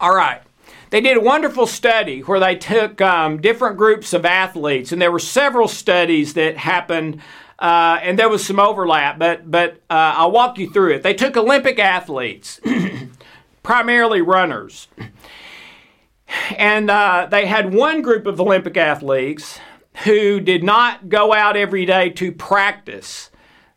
All 0.00 0.14
right. 0.14 0.42
They 0.90 1.00
did 1.00 1.16
a 1.16 1.20
wonderful 1.20 1.66
study 1.66 2.20
where 2.20 2.38
they 2.38 2.54
took 2.54 3.00
um, 3.00 3.40
different 3.40 3.76
groups 3.76 4.12
of 4.12 4.24
athletes, 4.24 4.92
and 4.92 5.02
there 5.02 5.10
were 5.10 5.18
several 5.18 5.68
studies 5.68 6.34
that 6.34 6.56
happened, 6.56 7.20
uh, 7.58 7.98
and 8.02 8.18
there 8.18 8.28
was 8.28 8.46
some 8.46 8.60
overlap, 8.60 9.18
but, 9.18 9.50
but 9.50 9.74
uh, 9.90 10.14
I'll 10.16 10.30
walk 10.30 10.58
you 10.58 10.70
through 10.70 10.94
it. 10.94 11.02
They 11.02 11.14
took 11.14 11.36
Olympic 11.36 11.78
athletes, 11.78 12.60
primarily 13.62 14.20
runners, 14.20 14.86
and 16.56 16.90
uh, 16.90 17.28
they 17.30 17.46
had 17.46 17.74
one 17.74 18.02
group 18.02 18.26
of 18.26 18.40
Olympic 18.40 18.76
athletes 18.76 19.58
who 20.04 20.40
did 20.40 20.62
not 20.62 21.08
go 21.08 21.32
out 21.32 21.56
every 21.56 21.86
day 21.86 22.10
to 22.10 22.32
practice 22.32 23.30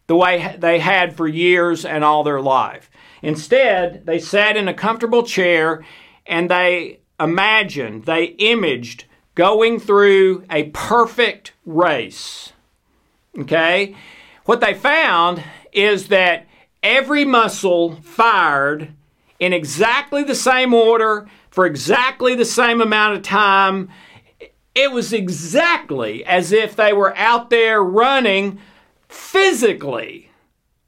the 0.07 0.15
way 0.15 0.55
they 0.59 0.79
had 0.79 1.15
for 1.15 1.27
years 1.27 1.85
and 1.85 2.03
all 2.03 2.23
their 2.23 2.41
life. 2.41 2.89
Instead, 3.21 4.05
they 4.05 4.19
sat 4.19 4.57
in 4.57 4.67
a 4.67 4.73
comfortable 4.73 5.23
chair 5.23 5.85
and 6.25 6.49
they 6.49 6.99
imagined, 7.19 8.05
they 8.05 8.25
imaged 8.25 9.05
going 9.35 9.79
through 9.79 10.43
a 10.49 10.63
perfect 10.71 11.53
race. 11.65 12.53
Okay? 13.37 13.95
What 14.45 14.61
they 14.61 14.73
found 14.73 15.43
is 15.71 16.07
that 16.07 16.47
every 16.81 17.25
muscle 17.25 17.95
fired 18.01 18.93
in 19.39 19.53
exactly 19.53 20.23
the 20.23 20.35
same 20.35 20.73
order 20.73 21.27
for 21.49 21.65
exactly 21.65 22.35
the 22.35 22.45
same 22.45 22.81
amount 22.81 23.17
of 23.17 23.23
time. 23.23 23.89
It 24.75 24.91
was 24.91 25.13
exactly 25.13 26.23
as 26.25 26.51
if 26.51 26.75
they 26.75 26.93
were 26.93 27.15
out 27.17 27.49
there 27.49 27.83
running 27.83 28.59
physically 29.07 30.29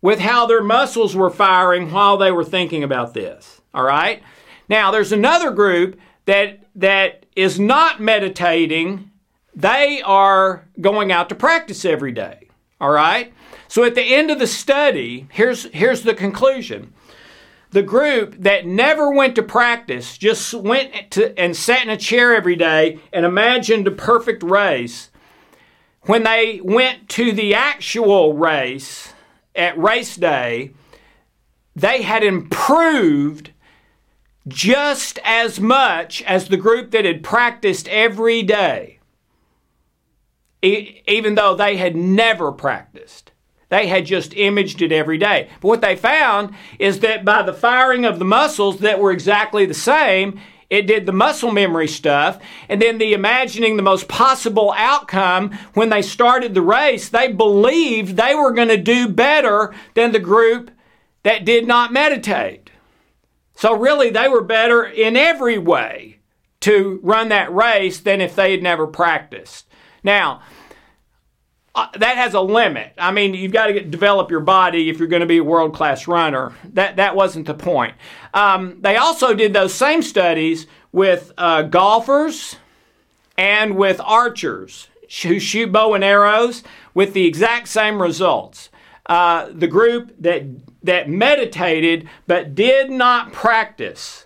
with 0.01 0.19
how 0.19 0.45
their 0.45 0.63
muscles 0.63 1.15
were 1.15 1.29
firing 1.29 1.91
while 1.91 2.17
they 2.17 2.31
were 2.31 2.43
thinking 2.43 2.83
about 2.83 3.13
this. 3.13 3.61
All 3.73 3.83
right? 3.83 4.21
Now, 4.69 4.91
there's 4.91 5.11
another 5.11 5.51
group 5.51 5.99
that, 6.25 6.59
that 6.75 7.25
is 7.35 7.59
not 7.59 7.99
meditating. 7.99 9.11
They 9.55 10.01
are 10.03 10.67
going 10.79 11.11
out 11.11 11.29
to 11.29 11.35
practice 11.35 11.85
every 11.85 12.11
day. 12.11 12.49
All 12.79 12.91
right? 12.91 13.33
So 13.67 13.83
at 13.83 13.95
the 13.95 14.13
end 14.13 14.31
of 14.31 14.39
the 14.39 14.47
study, 14.47 15.27
here's, 15.31 15.65
here's 15.71 16.03
the 16.03 16.13
conclusion. 16.13 16.93
The 17.71 17.83
group 17.83 18.35
that 18.39 18.65
never 18.65 19.11
went 19.11 19.35
to 19.35 19.43
practice, 19.43 20.17
just 20.17 20.53
went 20.53 21.11
to, 21.11 21.37
and 21.39 21.55
sat 21.55 21.83
in 21.83 21.89
a 21.89 21.97
chair 21.97 22.35
every 22.35 22.57
day 22.57 22.99
and 23.13 23.25
imagined 23.25 23.87
a 23.87 23.91
perfect 23.91 24.43
race, 24.43 25.09
when 26.01 26.23
they 26.23 26.59
went 26.63 27.07
to 27.09 27.31
the 27.31 27.53
actual 27.53 28.33
race 28.33 29.13
at 29.55 29.77
race 29.77 30.17
day, 30.17 30.71
they 31.75 32.01
had 32.01 32.23
improved 32.23 33.51
just 34.47 35.19
as 35.23 35.59
much 35.59 36.21
as 36.23 36.47
the 36.47 36.57
group 36.57 36.91
that 36.91 37.05
had 37.05 37.23
practiced 37.23 37.87
every 37.87 38.41
day, 38.41 38.99
even 40.61 41.35
though 41.35 41.55
they 41.55 41.77
had 41.77 41.95
never 41.95 42.51
practiced. 42.51 43.30
They 43.71 43.87
had 43.87 44.05
just 44.05 44.35
imaged 44.35 44.81
it 44.81 44.91
every 44.91 45.17
day. 45.17 45.47
But 45.61 45.67
what 45.69 45.81
they 45.81 45.95
found 45.95 46.53
is 46.77 46.99
that 46.99 47.23
by 47.23 47.41
the 47.41 47.53
firing 47.53 48.03
of 48.03 48.19
the 48.19 48.25
muscles 48.25 48.79
that 48.79 48.99
were 48.99 49.13
exactly 49.13 49.65
the 49.65 49.73
same, 49.73 50.41
it 50.69 50.87
did 50.87 51.05
the 51.05 51.13
muscle 51.13 51.51
memory 51.51 51.87
stuff. 51.87 52.37
And 52.67 52.81
then 52.81 52.97
the 52.97 53.13
imagining 53.13 53.77
the 53.77 53.81
most 53.81 54.09
possible 54.09 54.73
outcome 54.75 55.57
when 55.73 55.87
they 55.87 56.01
started 56.01 56.53
the 56.53 56.61
race, 56.61 57.07
they 57.07 57.31
believed 57.31 58.17
they 58.17 58.35
were 58.35 58.51
going 58.51 58.67
to 58.67 58.77
do 58.77 59.07
better 59.07 59.73
than 59.93 60.11
the 60.11 60.19
group 60.19 60.69
that 61.23 61.45
did 61.45 61.65
not 61.65 61.93
meditate. 61.93 62.71
So, 63.55 63.73
really, 63.73 64.09
they 64.09 64.27
were 64.27 64.43
better 64.43 64.83
in 64.83 65.15
every 65.15 65.57
way 65.57 66.19
to 66.61 66.99
run 67.03 67.29
that 67.29 67.53
race 67.53 68.01
than 68.01 68.19
if 68.19 68.35
they 68.35 68.51
had 68.51 68.63
never 68.63 68.85
practiced. 68.85 69.67
Now, 70.03 70.41
uh, 71.73 71.87
that 71.97 72.17
has 72.17 72.33
a 72.33 72.41
limit. 72.41 72.93
I 72.97 73.11
mean, 73.11 73.33
you've 73.33 73.53
got 73.53 73.67
to 73.67 73.73
get, 73.73 73.91
develop 73.91 74.29
your 74.29 74.41
body 74.41 74.89
if 74.89 74.99
you're 74.99 75.07
going 75.07 75.21
to 75.21 75.25
be 75.25 75.37
a 75.37 75.43
world 75.43 75.73
class 75.73 76.07
runner. 76.07 76.53
That 76.73 76.97
that 76.97 77.15
wasn't 77.15 77.47
the 77.47 77.53
point. 77.53 77.95
Um, 78.33 78.81
they 78.81 78.97
also 78.97 79.33
did 79.33 79.53
those 79.53 79.73
same 79.73 80.01
studies 80.01 80.67
with 80.91 81.31
uh, 81.37 81.63
golfers 81.63 82.57
and 83.37 83.77
with 83.77 84.01
archers 84.03 84.89
who 85.23 85.39
shoot 85.39 85.71
bow 85.71 85.93
and 85.93 86.03
arrows 86.03 86.63
with 86.93 87.13
the 87.13 87.25
exact 87.25 87.67
same 87.67 88.01
results. 88.01 88.69
Uh, 89.05 89.49
the 89.51 89.67
group 89.67 90.13
that 90.19 90.43
that 90.83 91.09
meditated 91.09 92.07
but 92.27 92.53
did 92.53 92.89
not 92.89 93.31
practice 93.31 94.25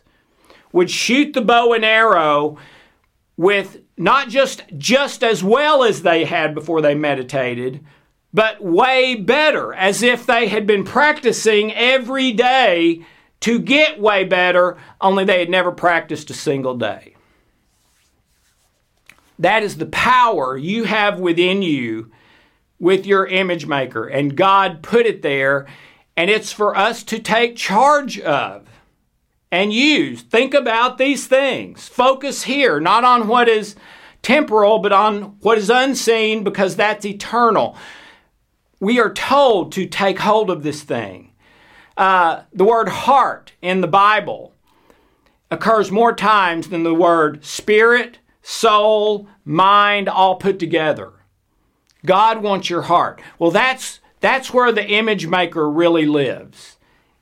would 0.72 0.90
shoot 0.90 1.34
the 1.34 1.42
bow 1.42 1.74
and 1.74 1.86
arrow 1.86 2.58
with 3.38 3.82
not 3.98 4.30
just 4.30 4.64
just 4.78 5.24
as 5.24 5.44
well 5.44 5.84
as 5.84 6.02
they 6.02 6.26
had 6.26 6.54
before 6.54 6.82
they 6.82 6.96
meditated 6.96 7.84
but 8.36 8.62
way 8.62 9.16
better 9.16 9.74
as 9.74 10.04
if 10.04 10.26
they 10.26 10.50
had 10.50 10.68
been 10.68 10.84
practicing 10.84 11.74
every 11.74 12.34
day 12.34 13.02
to 13.40 13.60
get 13.60 13.98
way 13.98 14.26
better 14.26 14.76
only 15.00 15.24
they 15.24 15.40
had 15.40 15.50
never 15.50 15.72
practiced 15.72 16.30
a 16.30 16.34
single 16.34 16.76
day. 16.76 17.16
That 19.40 19.64
is 19.64 19.78
the 19.78 19.86
power 19.86 20.58
you 20.58 20.84
have 20.84 21.18
within 21.18 21.62
you 21.62 22.12
with 22.78 23.06
your 23.06 23.26
image 23.26 23.66
maker 23.66 24.06
and 24.06 24.36
God 24.36 24.84
put 24.84 25.06
it 25.06 25.22
there 25.22 25.66
and 26.18 26.30
it's 26.30 26.52
for 26.52 26.76
us 26.76 27.04
to 27.04 27.20
take 27.20 27.56
charge 27.56 28.20
of 28.20 28.68
and 29.56 29.72
use. 29.72 30.22
Think 30.22 30.54
about 30.54 30.98
these 30.98 31.28
things. 31.28 31.88
Focus 31.88 32.44
here, 32.44 32.82
not 32.82 33.06
on 33.06 33.30
what 33.30 33.48
is 33.48 33.78
temporal, 34.22 34.80
but 34.80 34.92
on 34.92 35.38
what 35.40 35.58
is 35.58 35.70
unseen 35.70 36.44
because 36.44 36.76
that's 36.76 37.06
eternal. 37.06 37.78
We 38.82 39.00
are 39.00 39.14
told 39.14 39.72
to 39.72 39.86
take 39.86 40.20
hold 40.20 40.50
of 40.50 40.64
this 40.64 40.84
thing. 40.84 41.32
Uh, 41.96 42.42
the 42.52 42.66
word 42.66 42.90
heart 42.90 43.54
in 43.62 43.80
the 43.80 43.88
Bible 43.88 44.54
occurs 45.50 45.90
more 45.90 46.14
times 46.14 46.68
than 46.68 46.84
the 46.84 46.94
word 46.94 47.46
spirit, 47.46 48.20
soul, 48.42 49.30
mind, 49.46 50.10
all 50.10 50.36
put 50.36 50.60
together. 50.60 51.14
God 52.06 52.44
wants 52.44 52.70
your 52.70 52.82
heart. 52.84 53.22
Well, 53.40 53.52
that's 53.52 54.02
that's 54.20 54.54
where 54.54 54.74
the 54.74 54.86
image 54.86 55.28
maker 55.28 55.70
really 55.70 56.06
lives 56.06 56.76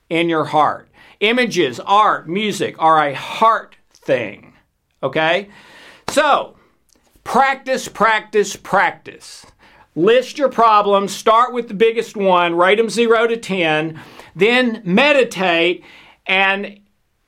in 0.09 0.29
your 0.29 0.45
heart. 0.45 0.89
Images, 1.23 1.79
art, 1.79 2.27
music 2.27 2.75
are 2.79 3.01
a 3.01 3.15
heart 3.15 3.77
thing. 3.93 4.55
Okay? 5.01 5.47
So, 6.09 6.57
practice, 7.23 7.87
practice, 7.87 8.57
practice. 8.57 9.45
List 9.95 10.37
your 10.37 10.49
problems, 10.49 11.15
start 11.15 11.53
with 11.53 11.69
the 11.69 11.73
biggest 11.73 12.17
one, 12.17 12.57
rate 12.57 12.75
them 12.75 12.89
0 12.89 13.27
to 13.27 13.37
10, 13.37 14.01
then 14.35 14.81
meditate 14.83 15.85
and 16.25 16.81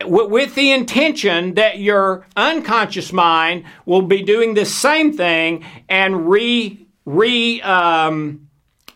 with 0.03 0.55
the 0.55 0.73
intention 0.73 1.53
that 1.53 1.79
your 1.79 2.27
unconscious 2.35 3.13
mind 3.13 3.63
will 3.85 4.01
be 4.01 4.21
doing 4.21 4.55
the 4.55 4.65
same 4.65 5.15
thing 5.15 5.63
and 5.87 6.29
re 6.29 6.85
re 7.05 7.61
um, 7.61 8.49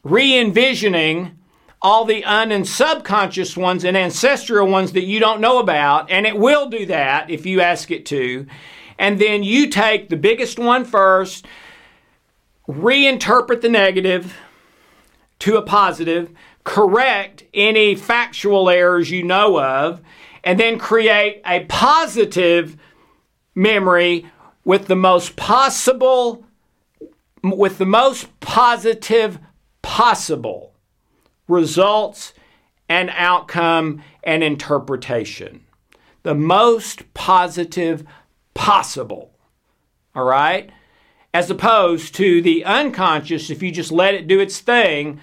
re 0.03 0.37
envisioning 0.37 1.38
all 1.81 2.05
the 2.05 2.23
un 2.25 2.51
and 2.51 2.67
subconscious 2.67 3.55
ones 3.55 3.85
and 3.85 3.95
ancestral 3.95 4.67
ones 4.67 4.91
that 4.91 5.05
you 5.05 5.19
don't 5.19 5.41
know 5.41 5.59
about, 5.59 6.09
and 6.11 6.25
it 6.25 6.37
will 6.37 6.69
do 6.69 6.85
that 6.85 7.29
if 7.29 7.45
you 7.45 7.61
ask 7.61 7.89
it 7.91 8.05
to. 8.07 8.45
And 8.97 9.19
then 9.19 9.43
you 9.43 9.67
take 9.67 10.09
the 10.09 10.17
biggest 10.17 10.59
one 10.59 10.83
first, 10.83 11.45
reinterpret 12.67 13.61
the 13.61 13.69
negative 13.69 14.35
to 15.39 15.55
a 15.55 15.61
positive, 15.61 16.31
correct 16.65 17.43
any 17.53 17.95
factual 17.95 18.69
errors 18.69 19.09
you 19.09 19.23
know 19.23 19.59
of, 19.59 20.01
and 20.43 20.59
then 20.59 20.77
create 20.77 21.41
a 21.45 21.65
positive 21.65 22.75
memory 23.55 24.25
with 24.65 24.87
the 24.87 24.95
most 24.95 25.35
possible 25.35 26.45
with 27.41 27.77
the 27.77 27.85
most 27.85 28.37
positive 28.41 29.39
possible 29.81 30.68
results 31.49 32.33
and 32.87 33.09
outcome 33.13 34.01
and 34.23 34.43
interpretation. 34.43 35.65
The 36.23 36.35
most 36.35 37.13
positive 37.13 38.05
possible. 38.53 39.31
All 40.15 40.25
right? 40.25 40.69
As 41.33 41.49
opposed 41.49 42.15
to 42.15 42.41
the 42.41 42.65
unconscious, 42.65 43.49
if 43.49 43.61
you 43.61 43.71
just 43.71 43.91
let 43.91 44.13
it 44.13 44.27
do 44.27 44.39
its 44.39 44.59
thing, 44.59 45.19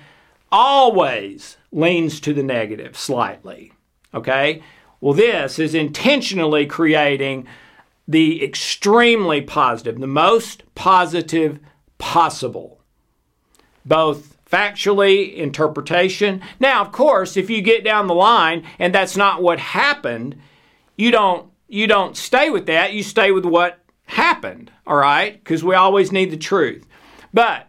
always 0.53 1.57
leans 1.73 2.21
to 2.21 2.33
the 2.33 2.43
negative 2.43 2.97
slightly. 2.97 3.73
Okay? 4.15 4.62
Well, 5.01 5.15
this 5.15 5.59
is 5.59 5.75
intentionally 5.75 6.67
creating 6.67 7.47
the 8.09 8.43
extremely 8.43 9.41
positive, 9.41 9.99
the 9.99 10.07
most 10.07 10.62
positive 10.75 11.59
possible, 11.99 12.81
both 13.85 14.36
factually, 14.51 15.35
interpretation. 15.35 16.41
Now, 16.61 16.83
of 16.83 16.93
course, 16.93 17.37
if 17.37 17.51
you 17.51 17.61
get 17.61 17.85
down 17.85 18.07
the 18.07 18.15
line 18.15 18.65
and 18.79 18.95
that's 18.95 19.17
not 19.17 19.43
what 19.43 19.59
happened, 19.59 20.37
you 20.97 21.11
don't 21.11 21.51
you 21.69 21.87
don't 21.87 22.17
stay 22.17 22.49
with 22.49 22.67
that. 22.67 22.93
You 22.93 23.03
stay 23.03 23.33
with 23.33 23.45
what 23.45 23.81
happened. 24.07 24.71
All 24.87 24.97
right, 24.97 25.33
because 25.43 25.65
we 25.65 25.75
always 25.75 26.13
need 26.13 26.31
the 26.31 26.37
truth. 26.37 26.87
But 27.35 27.69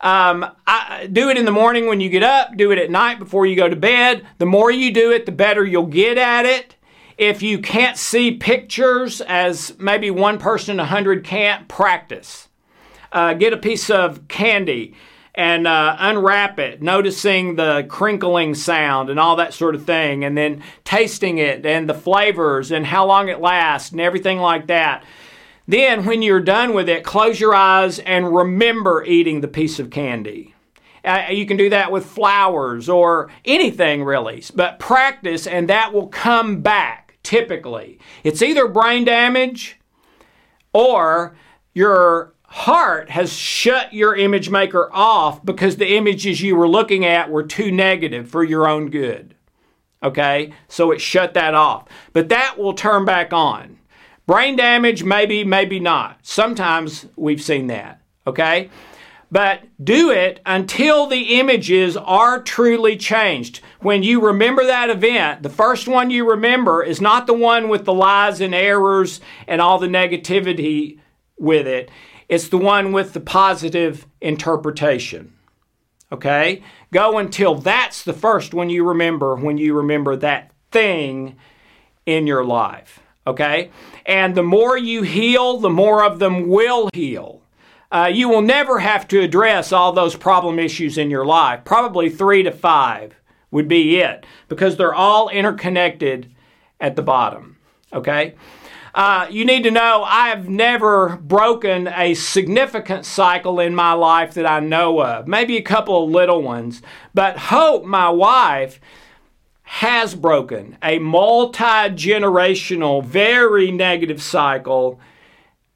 um, 0.00 0.46
I, 0.66 1.08
do 1.10 1.28
it 1.28 1.36
in 1.36 1.44
the 1.44 1.50
morning 1.50 1.86
when 1.86 2.00
you 2.00 2.08
get 2.08 2.22
up. 2.22 2.56
Do 2.56 2.70
it 2.70 2.78
at 2.78 2.90
night 2.90 3.18
before 3.18 3.46
you 3.46 3.56
go 3.56 3.68
to 3.68 3.76
bed. 3.76 4.26
The 4.38 4.46
more 4.46 4.70
you 4.70 4.92
do 4.92 5.10
it, 5.10 5.26
the 5.26 5.32
better 5.32 5.64
you'll 5.64 5.86
get 5.86 6.18
at 6.18 6.46
it. 6.46 6.76
If 7.18 7.42
you 7.42 7.58
can't 7.58 7.96
see 7.96 8.32
pictures, 8.32 9.20
as 9.20 9.76
maybe 9.78 10.10
one 10.10 10.38
person 10.38 10.76
in 10.76 10.80
a 10.80 10.86
hundred 10.86 11.24
can't, 11.24 11.68
practice. 11.68 12.48
Uh, 13.12 13.34
get 13.34 13.52
a 13.52 13.58
piece 13.58 13.90
of 13.90 14.26
candy 14.28 14.94
and 15.34 15.66
uh, 15.66 15.96
unwrap 15.98 16.58
it, 16.58 16.82
noticing 16.82 17.56
the 17.56 17.86
crinkling 17.88 18.54
sound 18.54 19.08
and 19.08 19.18
all 19.18 19.36
that 19.36 19.54
sort 19.54 19.74
of 19.74 19.86
thing, 19.86 20.24
and 20.24 20.36
then 20.36 20.62
tasting 20.84 21.38
it 21.38 21.64
and 21.64 21.88
the 21.88 21.94
flavors 21.94 22.70
and 22.70 22.86
how 22.86 23.06
long 23.06 23.28
it 23.28 23.40
lasts 23.40 23.92
and 23.92 24.00
everything 24.00 24.38
like 24.38 24.66
that. 24.66 25.04
Then, 25.66 26.04
when 26.04 26.22
you're 26.22 26.40
done 26.40 26.74
with 26.74 26.88
it, 26.88 27.04
close 27.04 27.40
your 27.40 27.54
eyes 27.54 27.98
and 28.00 28.34
remember 28.34 29.04
eating 29.04 29.40
the 29.40 29.48
piece 29.48 29.78
of 29.78 29.90
candy. 29.90 30.54
Uh, 31.04 31.26
you 31.30 31.46
can 31.46 31.56
do 31.56 31.70
that 31.70 31.90
with 31.90 32.06
flowers 32.06 32.88
or 32.88 33.30
anything 33.44 34.04
really, 34.04 34.42
but 34.54 34.78
practice 34.78 35.46
and 35.46 35.68
that 35.68 35.92
will 35.92 36.08
come 36.08 36.60
back 36.60 37.18
typically. 37.22 37.98
It's 38.22 38.42
either 38.42 38.68
brain 38.68 39.04
damage 39.04 39.78
or 40.72 41.36
your 41.74 42.31
heart 42.52 43.08
has 43.08 43.32
shut 43.32 43.94
your 43.94 44.14
image 44.14 44.50
maker 44.50 44.90
off 44.92 45.42
because 45.42 45.76
the 45.76 45.96
images 45.96 46.42
you 46.42 46.54
were 46.54 46.68
looking 46.68 47.02
at 47.02 47.30
were 47.30 47.42
too 47.42 47.72
negative 47.72 48.28
for 48.28 48.44
your 48.44 48.68
own 48.68 48.90
good. 48.90 49.34
Okay? 50.02 50.52
So 50.68 50.90
it 50.90 51.00
shut 51.00 51.32
that 51.32 51.54
off. 51.54 51.88
But 52.12 52.28
that 52.28 52.58
will 52.58 52.74
turn 52.74 53.06
back 53.06 53.32
on. 53.32 53.78
Brain 54.26 54.54
damage, 54.54 55.02
maybe, 55.02 55.44
maybe 55.44 55.80
not. 55.80 56.18
Sometimes 56.22 57.06
we've 57.16 57.40
seen 57.40 57.68
that. 57.68 58.02
Okay? 58.26 58.68
But 59.30 59.62
do 59.82 60.10
it 60.10 60.40
until 60.44 61.06
the 61.06 61.38
images 61.38 61.96
are 61.96 62.42
truly 62.42 62.98
changed. 62.98 63.62
When 63.80 64.02
you 64.02 64.20
remember 64.20 64.66
that 64.66 64.90
event, 64.90 65.42
the 65.42 65.48
first 65.48 65.88
one 65.88 66.10
you 66.10 66.28
remember 66.28 66.82
is 66.82 67.00
not 67.00 67.26
the 67.26 67.32
one 67.32 67.70
with 67.70 67.86
the 67.86 67.94
lies 67.94 68.42
and 68.42 68.54
errors 68.54 69.22
and 69.46 69.62
all 69.62 69.78
the 69.78 69.88
negativity 69.88 70.98
with 71.38 71.66
it 71.66 71.90
it's 72.32 72.48
the 72.48 72.56
one 72.56 72.92
with 72.92 73.12
the 73.12 73.20
positive 73.20 74.06
interpretation. 74.22 75.34
Okay? 76.10 76.62
Go 76.90 77.18
until 77.18 77.56
that's 77.56 78.02
the 78.02 78.14
first 78.14 78.54
one 78.54 78.70
you 78.70 78.88
remember 78.88 79.36
when 79.36 79.58
you 79.58 79.74
remember 79.74 80.16
that 80.16 80.50
thing 80.70 81.36
in 82.06 82.26
your 82.26 82.42
life. 82.42 83.00
Okay? 83.26 83.70
And 84.06 84.34
the 84.34 84.42
more 84.42 84.78
you 84.78 85.02
heal, 85.02 85.58
the 85.58 85.68
more 85.68 86.02
of 86.02 86.20
them 86.20 86.48
will 86.48 86.88
heal. 86.94 87.42
Uh, 87.90 88.10
you 88.10 88.30
will 88.30 88.40
never 88.40 88.78
have 88.78 89.06
to 89.08 89.20
address 89.20 89.70
all 89.70 89.92
those 89.92 90.16
problem 90.16 90.58
issues 90.58 90.96
in 90.96 91.10
your 91.10 91.26
life. 91.26 91.66
Probably 91.66 92.08
three 92.08 92.42
to 92.44 92.50
five 92.50 93.14
would 93.50 93.68
be 93.68 93.98
it 93.98 94.24
because 94.48 94.78
they're 94.78 94.94
all 94.94 95.28
interconnected 95.28 96.34
at 96.80 96.96
the 96.96 97.02
bottom. 97.02 97.58
Okay? 97.92 98.36
Uh, 98.94 99.26
you 99.30 99.44
need 99.44 99.62
to 99.62 99.70
know 99.70 100.04
I 100.06 100.28
have 100.28 100.48
never 100.48 101.16
broken 101.16 101.88
a 101.88 102.14
significant 102.14 103.06
cycle 103.06 103.58
in 103.58 103.74
my 103.74 103.92
life 103.94 104.34
that 104.34 104.44
I 104.44 104.60
know 104.60 105.02
of, 105.02 105.26
maybe 105.26 105.56
a 105.56 105.62
couple 105.62 106.04
of 106.04 106.10
little 106.10 106.42
ones. 106.42 106.82
But 107.14 107.38
Hope, 107.38 107.84
my 107.84 108.10
wife, 108.10 108.80
has 109.62 110.14
broken 110.14 110.76
a 110.82 110.98
multi 110.98 111.64
generational, 111.64 113.02
very 113.02 113.70
negative 113.70 114.22
cycle 114.22 115.00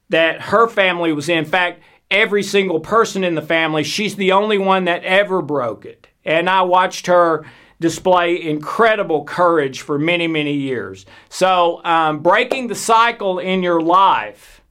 that 0.09 0.41
her 0.41 0.67
family 0.67 1.11
was 1.11 1.27
in. 1.27 1.39
In 1.39 1.45
fact, 1.45 1.81
every 2.11 2.43
single 2.43 2.79
person 2.79 3.23
in 3.23 3.33
the 3.33 3.41
family, 3.41 3.83
she's 3.83 4.15
the 4.15 4.31
only 4.31 4.59
one 4.59 4.85
that 4.85 5.03
ever 5.03 5.41
broke 5.41 5.85
it. 5.85 6.07
And 6.23 6.47
I 6.49 6.61
watched 6.61 7.07
her 7.07 7.45
display 7.79 8.41
incredible 8.41 9.23
courage 9.23 9.81
for 9.81 9.99
many, 9.99 10.27
many 10.27 10.53
years. 10.53 11.05
So, 11.29 11.83
um, 11.83 12.19
breaking 12.19 12.67
the 12.67 12.75
cycle 12.75 13.39
in 13.39 13.61
your 13.61 13.81
life, 13.81 14.61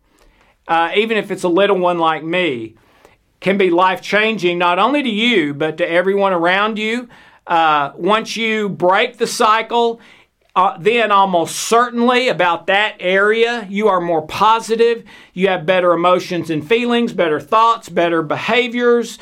uh, 0.66 0.90
even 0.96 1.16
if 1.16 1.30
it's 1.30 1.44
a 1.44 1.48
little 1.48 1.78
one 1.78 1.98
like 1.98 2.24
me, 2.24 2.74
can 3.40 3.58
be 3.58 3.70
life 3.70 4.02
changing 4.02 4.58
not 4.58 4.78
only 4.78 5.02
to 5.02 5.08
you, 5.08 5.54
but 5.54 5.76
to 5.78 5.88
everyone 5.88 6.32
around 6.32 6.78
you. 6.78 7.08
Uh, 7.46 7.92
once 7.94 8.36
you 8.36 8.68
break 8.68 9.18
the 9.18 9.26
cycle, 9.26 10.00
uh, 10.56 10.76
then 10.78 11.12
almost 11.12 11.54
certainly 11.54 12.28
about 12.28 12.66
that 12.66 12.96
area, 12.98 13.66
you 13.68 13.88
are 13.88 14.00
more 14.00 14.26
positive. 14.26 15.04
You 15.34 15.48
have 15.48 15.66
better 15.66 15.92
emotions 15.92 16.50
and 16.50 16.66
feelings, 16.66 17.12
better 17.12 17.38
thoughts, 17.38 17.88
better 17.88 18.22
behaviors. 18.22 19.18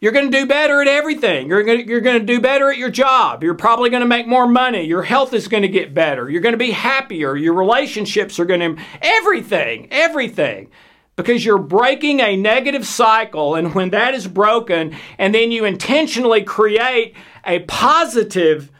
You're 0.00 0.12
going 0.12 0.30
to 0.30 0.38
do 0.38 0.46
better 0.46 0.82
at 0.82 0.88
everything. 0.88 1.48
You're 1.48 1.62
going, 1.62 1.78
to, 1.78 1.88
you're 1.88 2.00
to 2.02 2.20
do 2.20 2.40
better 2.40 2.70
at 2.70 2.76
your 2.76 2.90
job. 2.90 3.42
You're 3.42 3.54
probably 3.54 3.88
going 3.88 4.02
to 4.02 4.06
make 4.06 4.26
more 4.26 4.46
money. 4.46 4.82
Your 4.82 5.02
health 5.02 5.32
is 5.32 5.48
going 5.48 5.62
to 5.62 5.68
get 5.68 5.94
better. 5.94 6.28
You're 6.28 6.42
going 6.42 6.52
to 6.52 6.58
be 6.58 6.72
happier. 6.72 7.34
Your 7.34 7.54
relationships 7.54 8.38
are 8.38 8.44
going 8.44 8.76
to, 8.76 8.82
everything, 9.00 9.88
everything. 9.90 10.70
Because 11.16 11.46
you're 11.46 11.56
breaking 11.56 12.20
a 12.20 12.36
negative 12.36 12.86
cycle, 12.86 13.54
and 13.54 13.74
when 13.74 13.88
that 13.88 14.12
is 14.12 14.28
broken, 14.28 14.94
and 15.16 15.34
then 15.34 15.50
you 15.50 15.64
intentionally 15.64 16.42
create 16.42 17.14
a 17.46 17.60
positive 17.60 18.70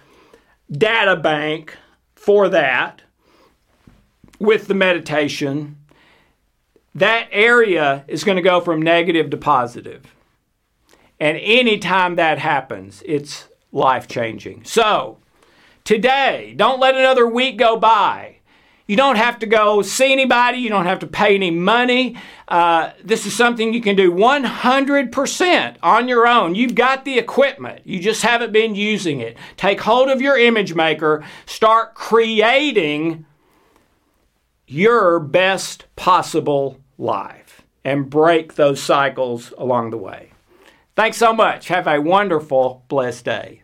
data 0.70 1.16
bank 1.16 1.78
for 2.14 2.50
that 2.50 3.00
with 4.38 4.66
the 4.66 4.74
meditation, 4.74 5.78
that 6.94 7.28
area 7.32 8.04
is 8.06 8.22
going 8.22 8.36
to 8.36 8.42
go 8.42 8.60
from 8.60 8.82
negative 8.82 9.30
to 9.30 9.38
positive. 9.38 10.15
And 11.18 11.38
anytime 11.38 12.16
that 12.16 12.38
happens, 12.38 13.02
it's 13.06 13.48
life 13.72 14.06
changing. 14.08 14.64
So, 14.64 15.18
today, 15.84 16.54
don't 16.56 16.80
let 16.80 16.94
another 16.94 17.26
week 17.26 17.56
go 17.56 17.76
by. 17.76 18.36
You 18.86 18.96
don't 18.96 19.16
have 19.16 19.40
to 19.40 19.46
go 19.46 19.82
see 19.82 20.12
anybody. 20.12 20.58
You 20.58 20.68
don't 20.68 20.86
have 20.86 21.00
to 21.00 21.08
pay 21.08 21.34
any 21.34 21.50
money. 21.50 22.16
Uh, 22.46 22.90
this 23.02 23.26
is 23.26 23.34
something 23.34 23.74
you 23.74 23.80
can 23.80 23.96
do 23.96 24.12
100% 24.12 25.76
on 25.82 26.08
your 26.08 26.26
own. 26.28 26.54
You've 26.54 26.76
got 26.76 27.04
the 27.04 27.18
equipment. 27.18 27.82
You 27.84 27.98
just 27.98 28.22
haven't 28.22 28.52
been 28.52 28.76
using 28.76 29.20
it. 29.20 29.36
Take 29.56 29.80
hold 29.80 30.08
of 30.08 30.20
your 30.20 30.38
image 30.38 30.74
maker. 30.74 31.24
Start 31.46 31.94
creating 31.94 33.26
your 34.68 35.18
best 35.18 35.86
possible 35.96 36.78
life 36.96 37.62
and 37.84 38.08
break 38.08 38.54
those 38.54 38.80
cycles 38.80 39.52
along 39.58 39.90
the 39.90 39.98
way. 39.98 40.30
Thanks 40.96 41.18
so 41.18 41.34
much. 41.34 41.68
Have 41.68 41.86
a 41.86 42.00
wonderful, 42.00 42.82
blessed 42.88 43.26
day. 43.26 43.62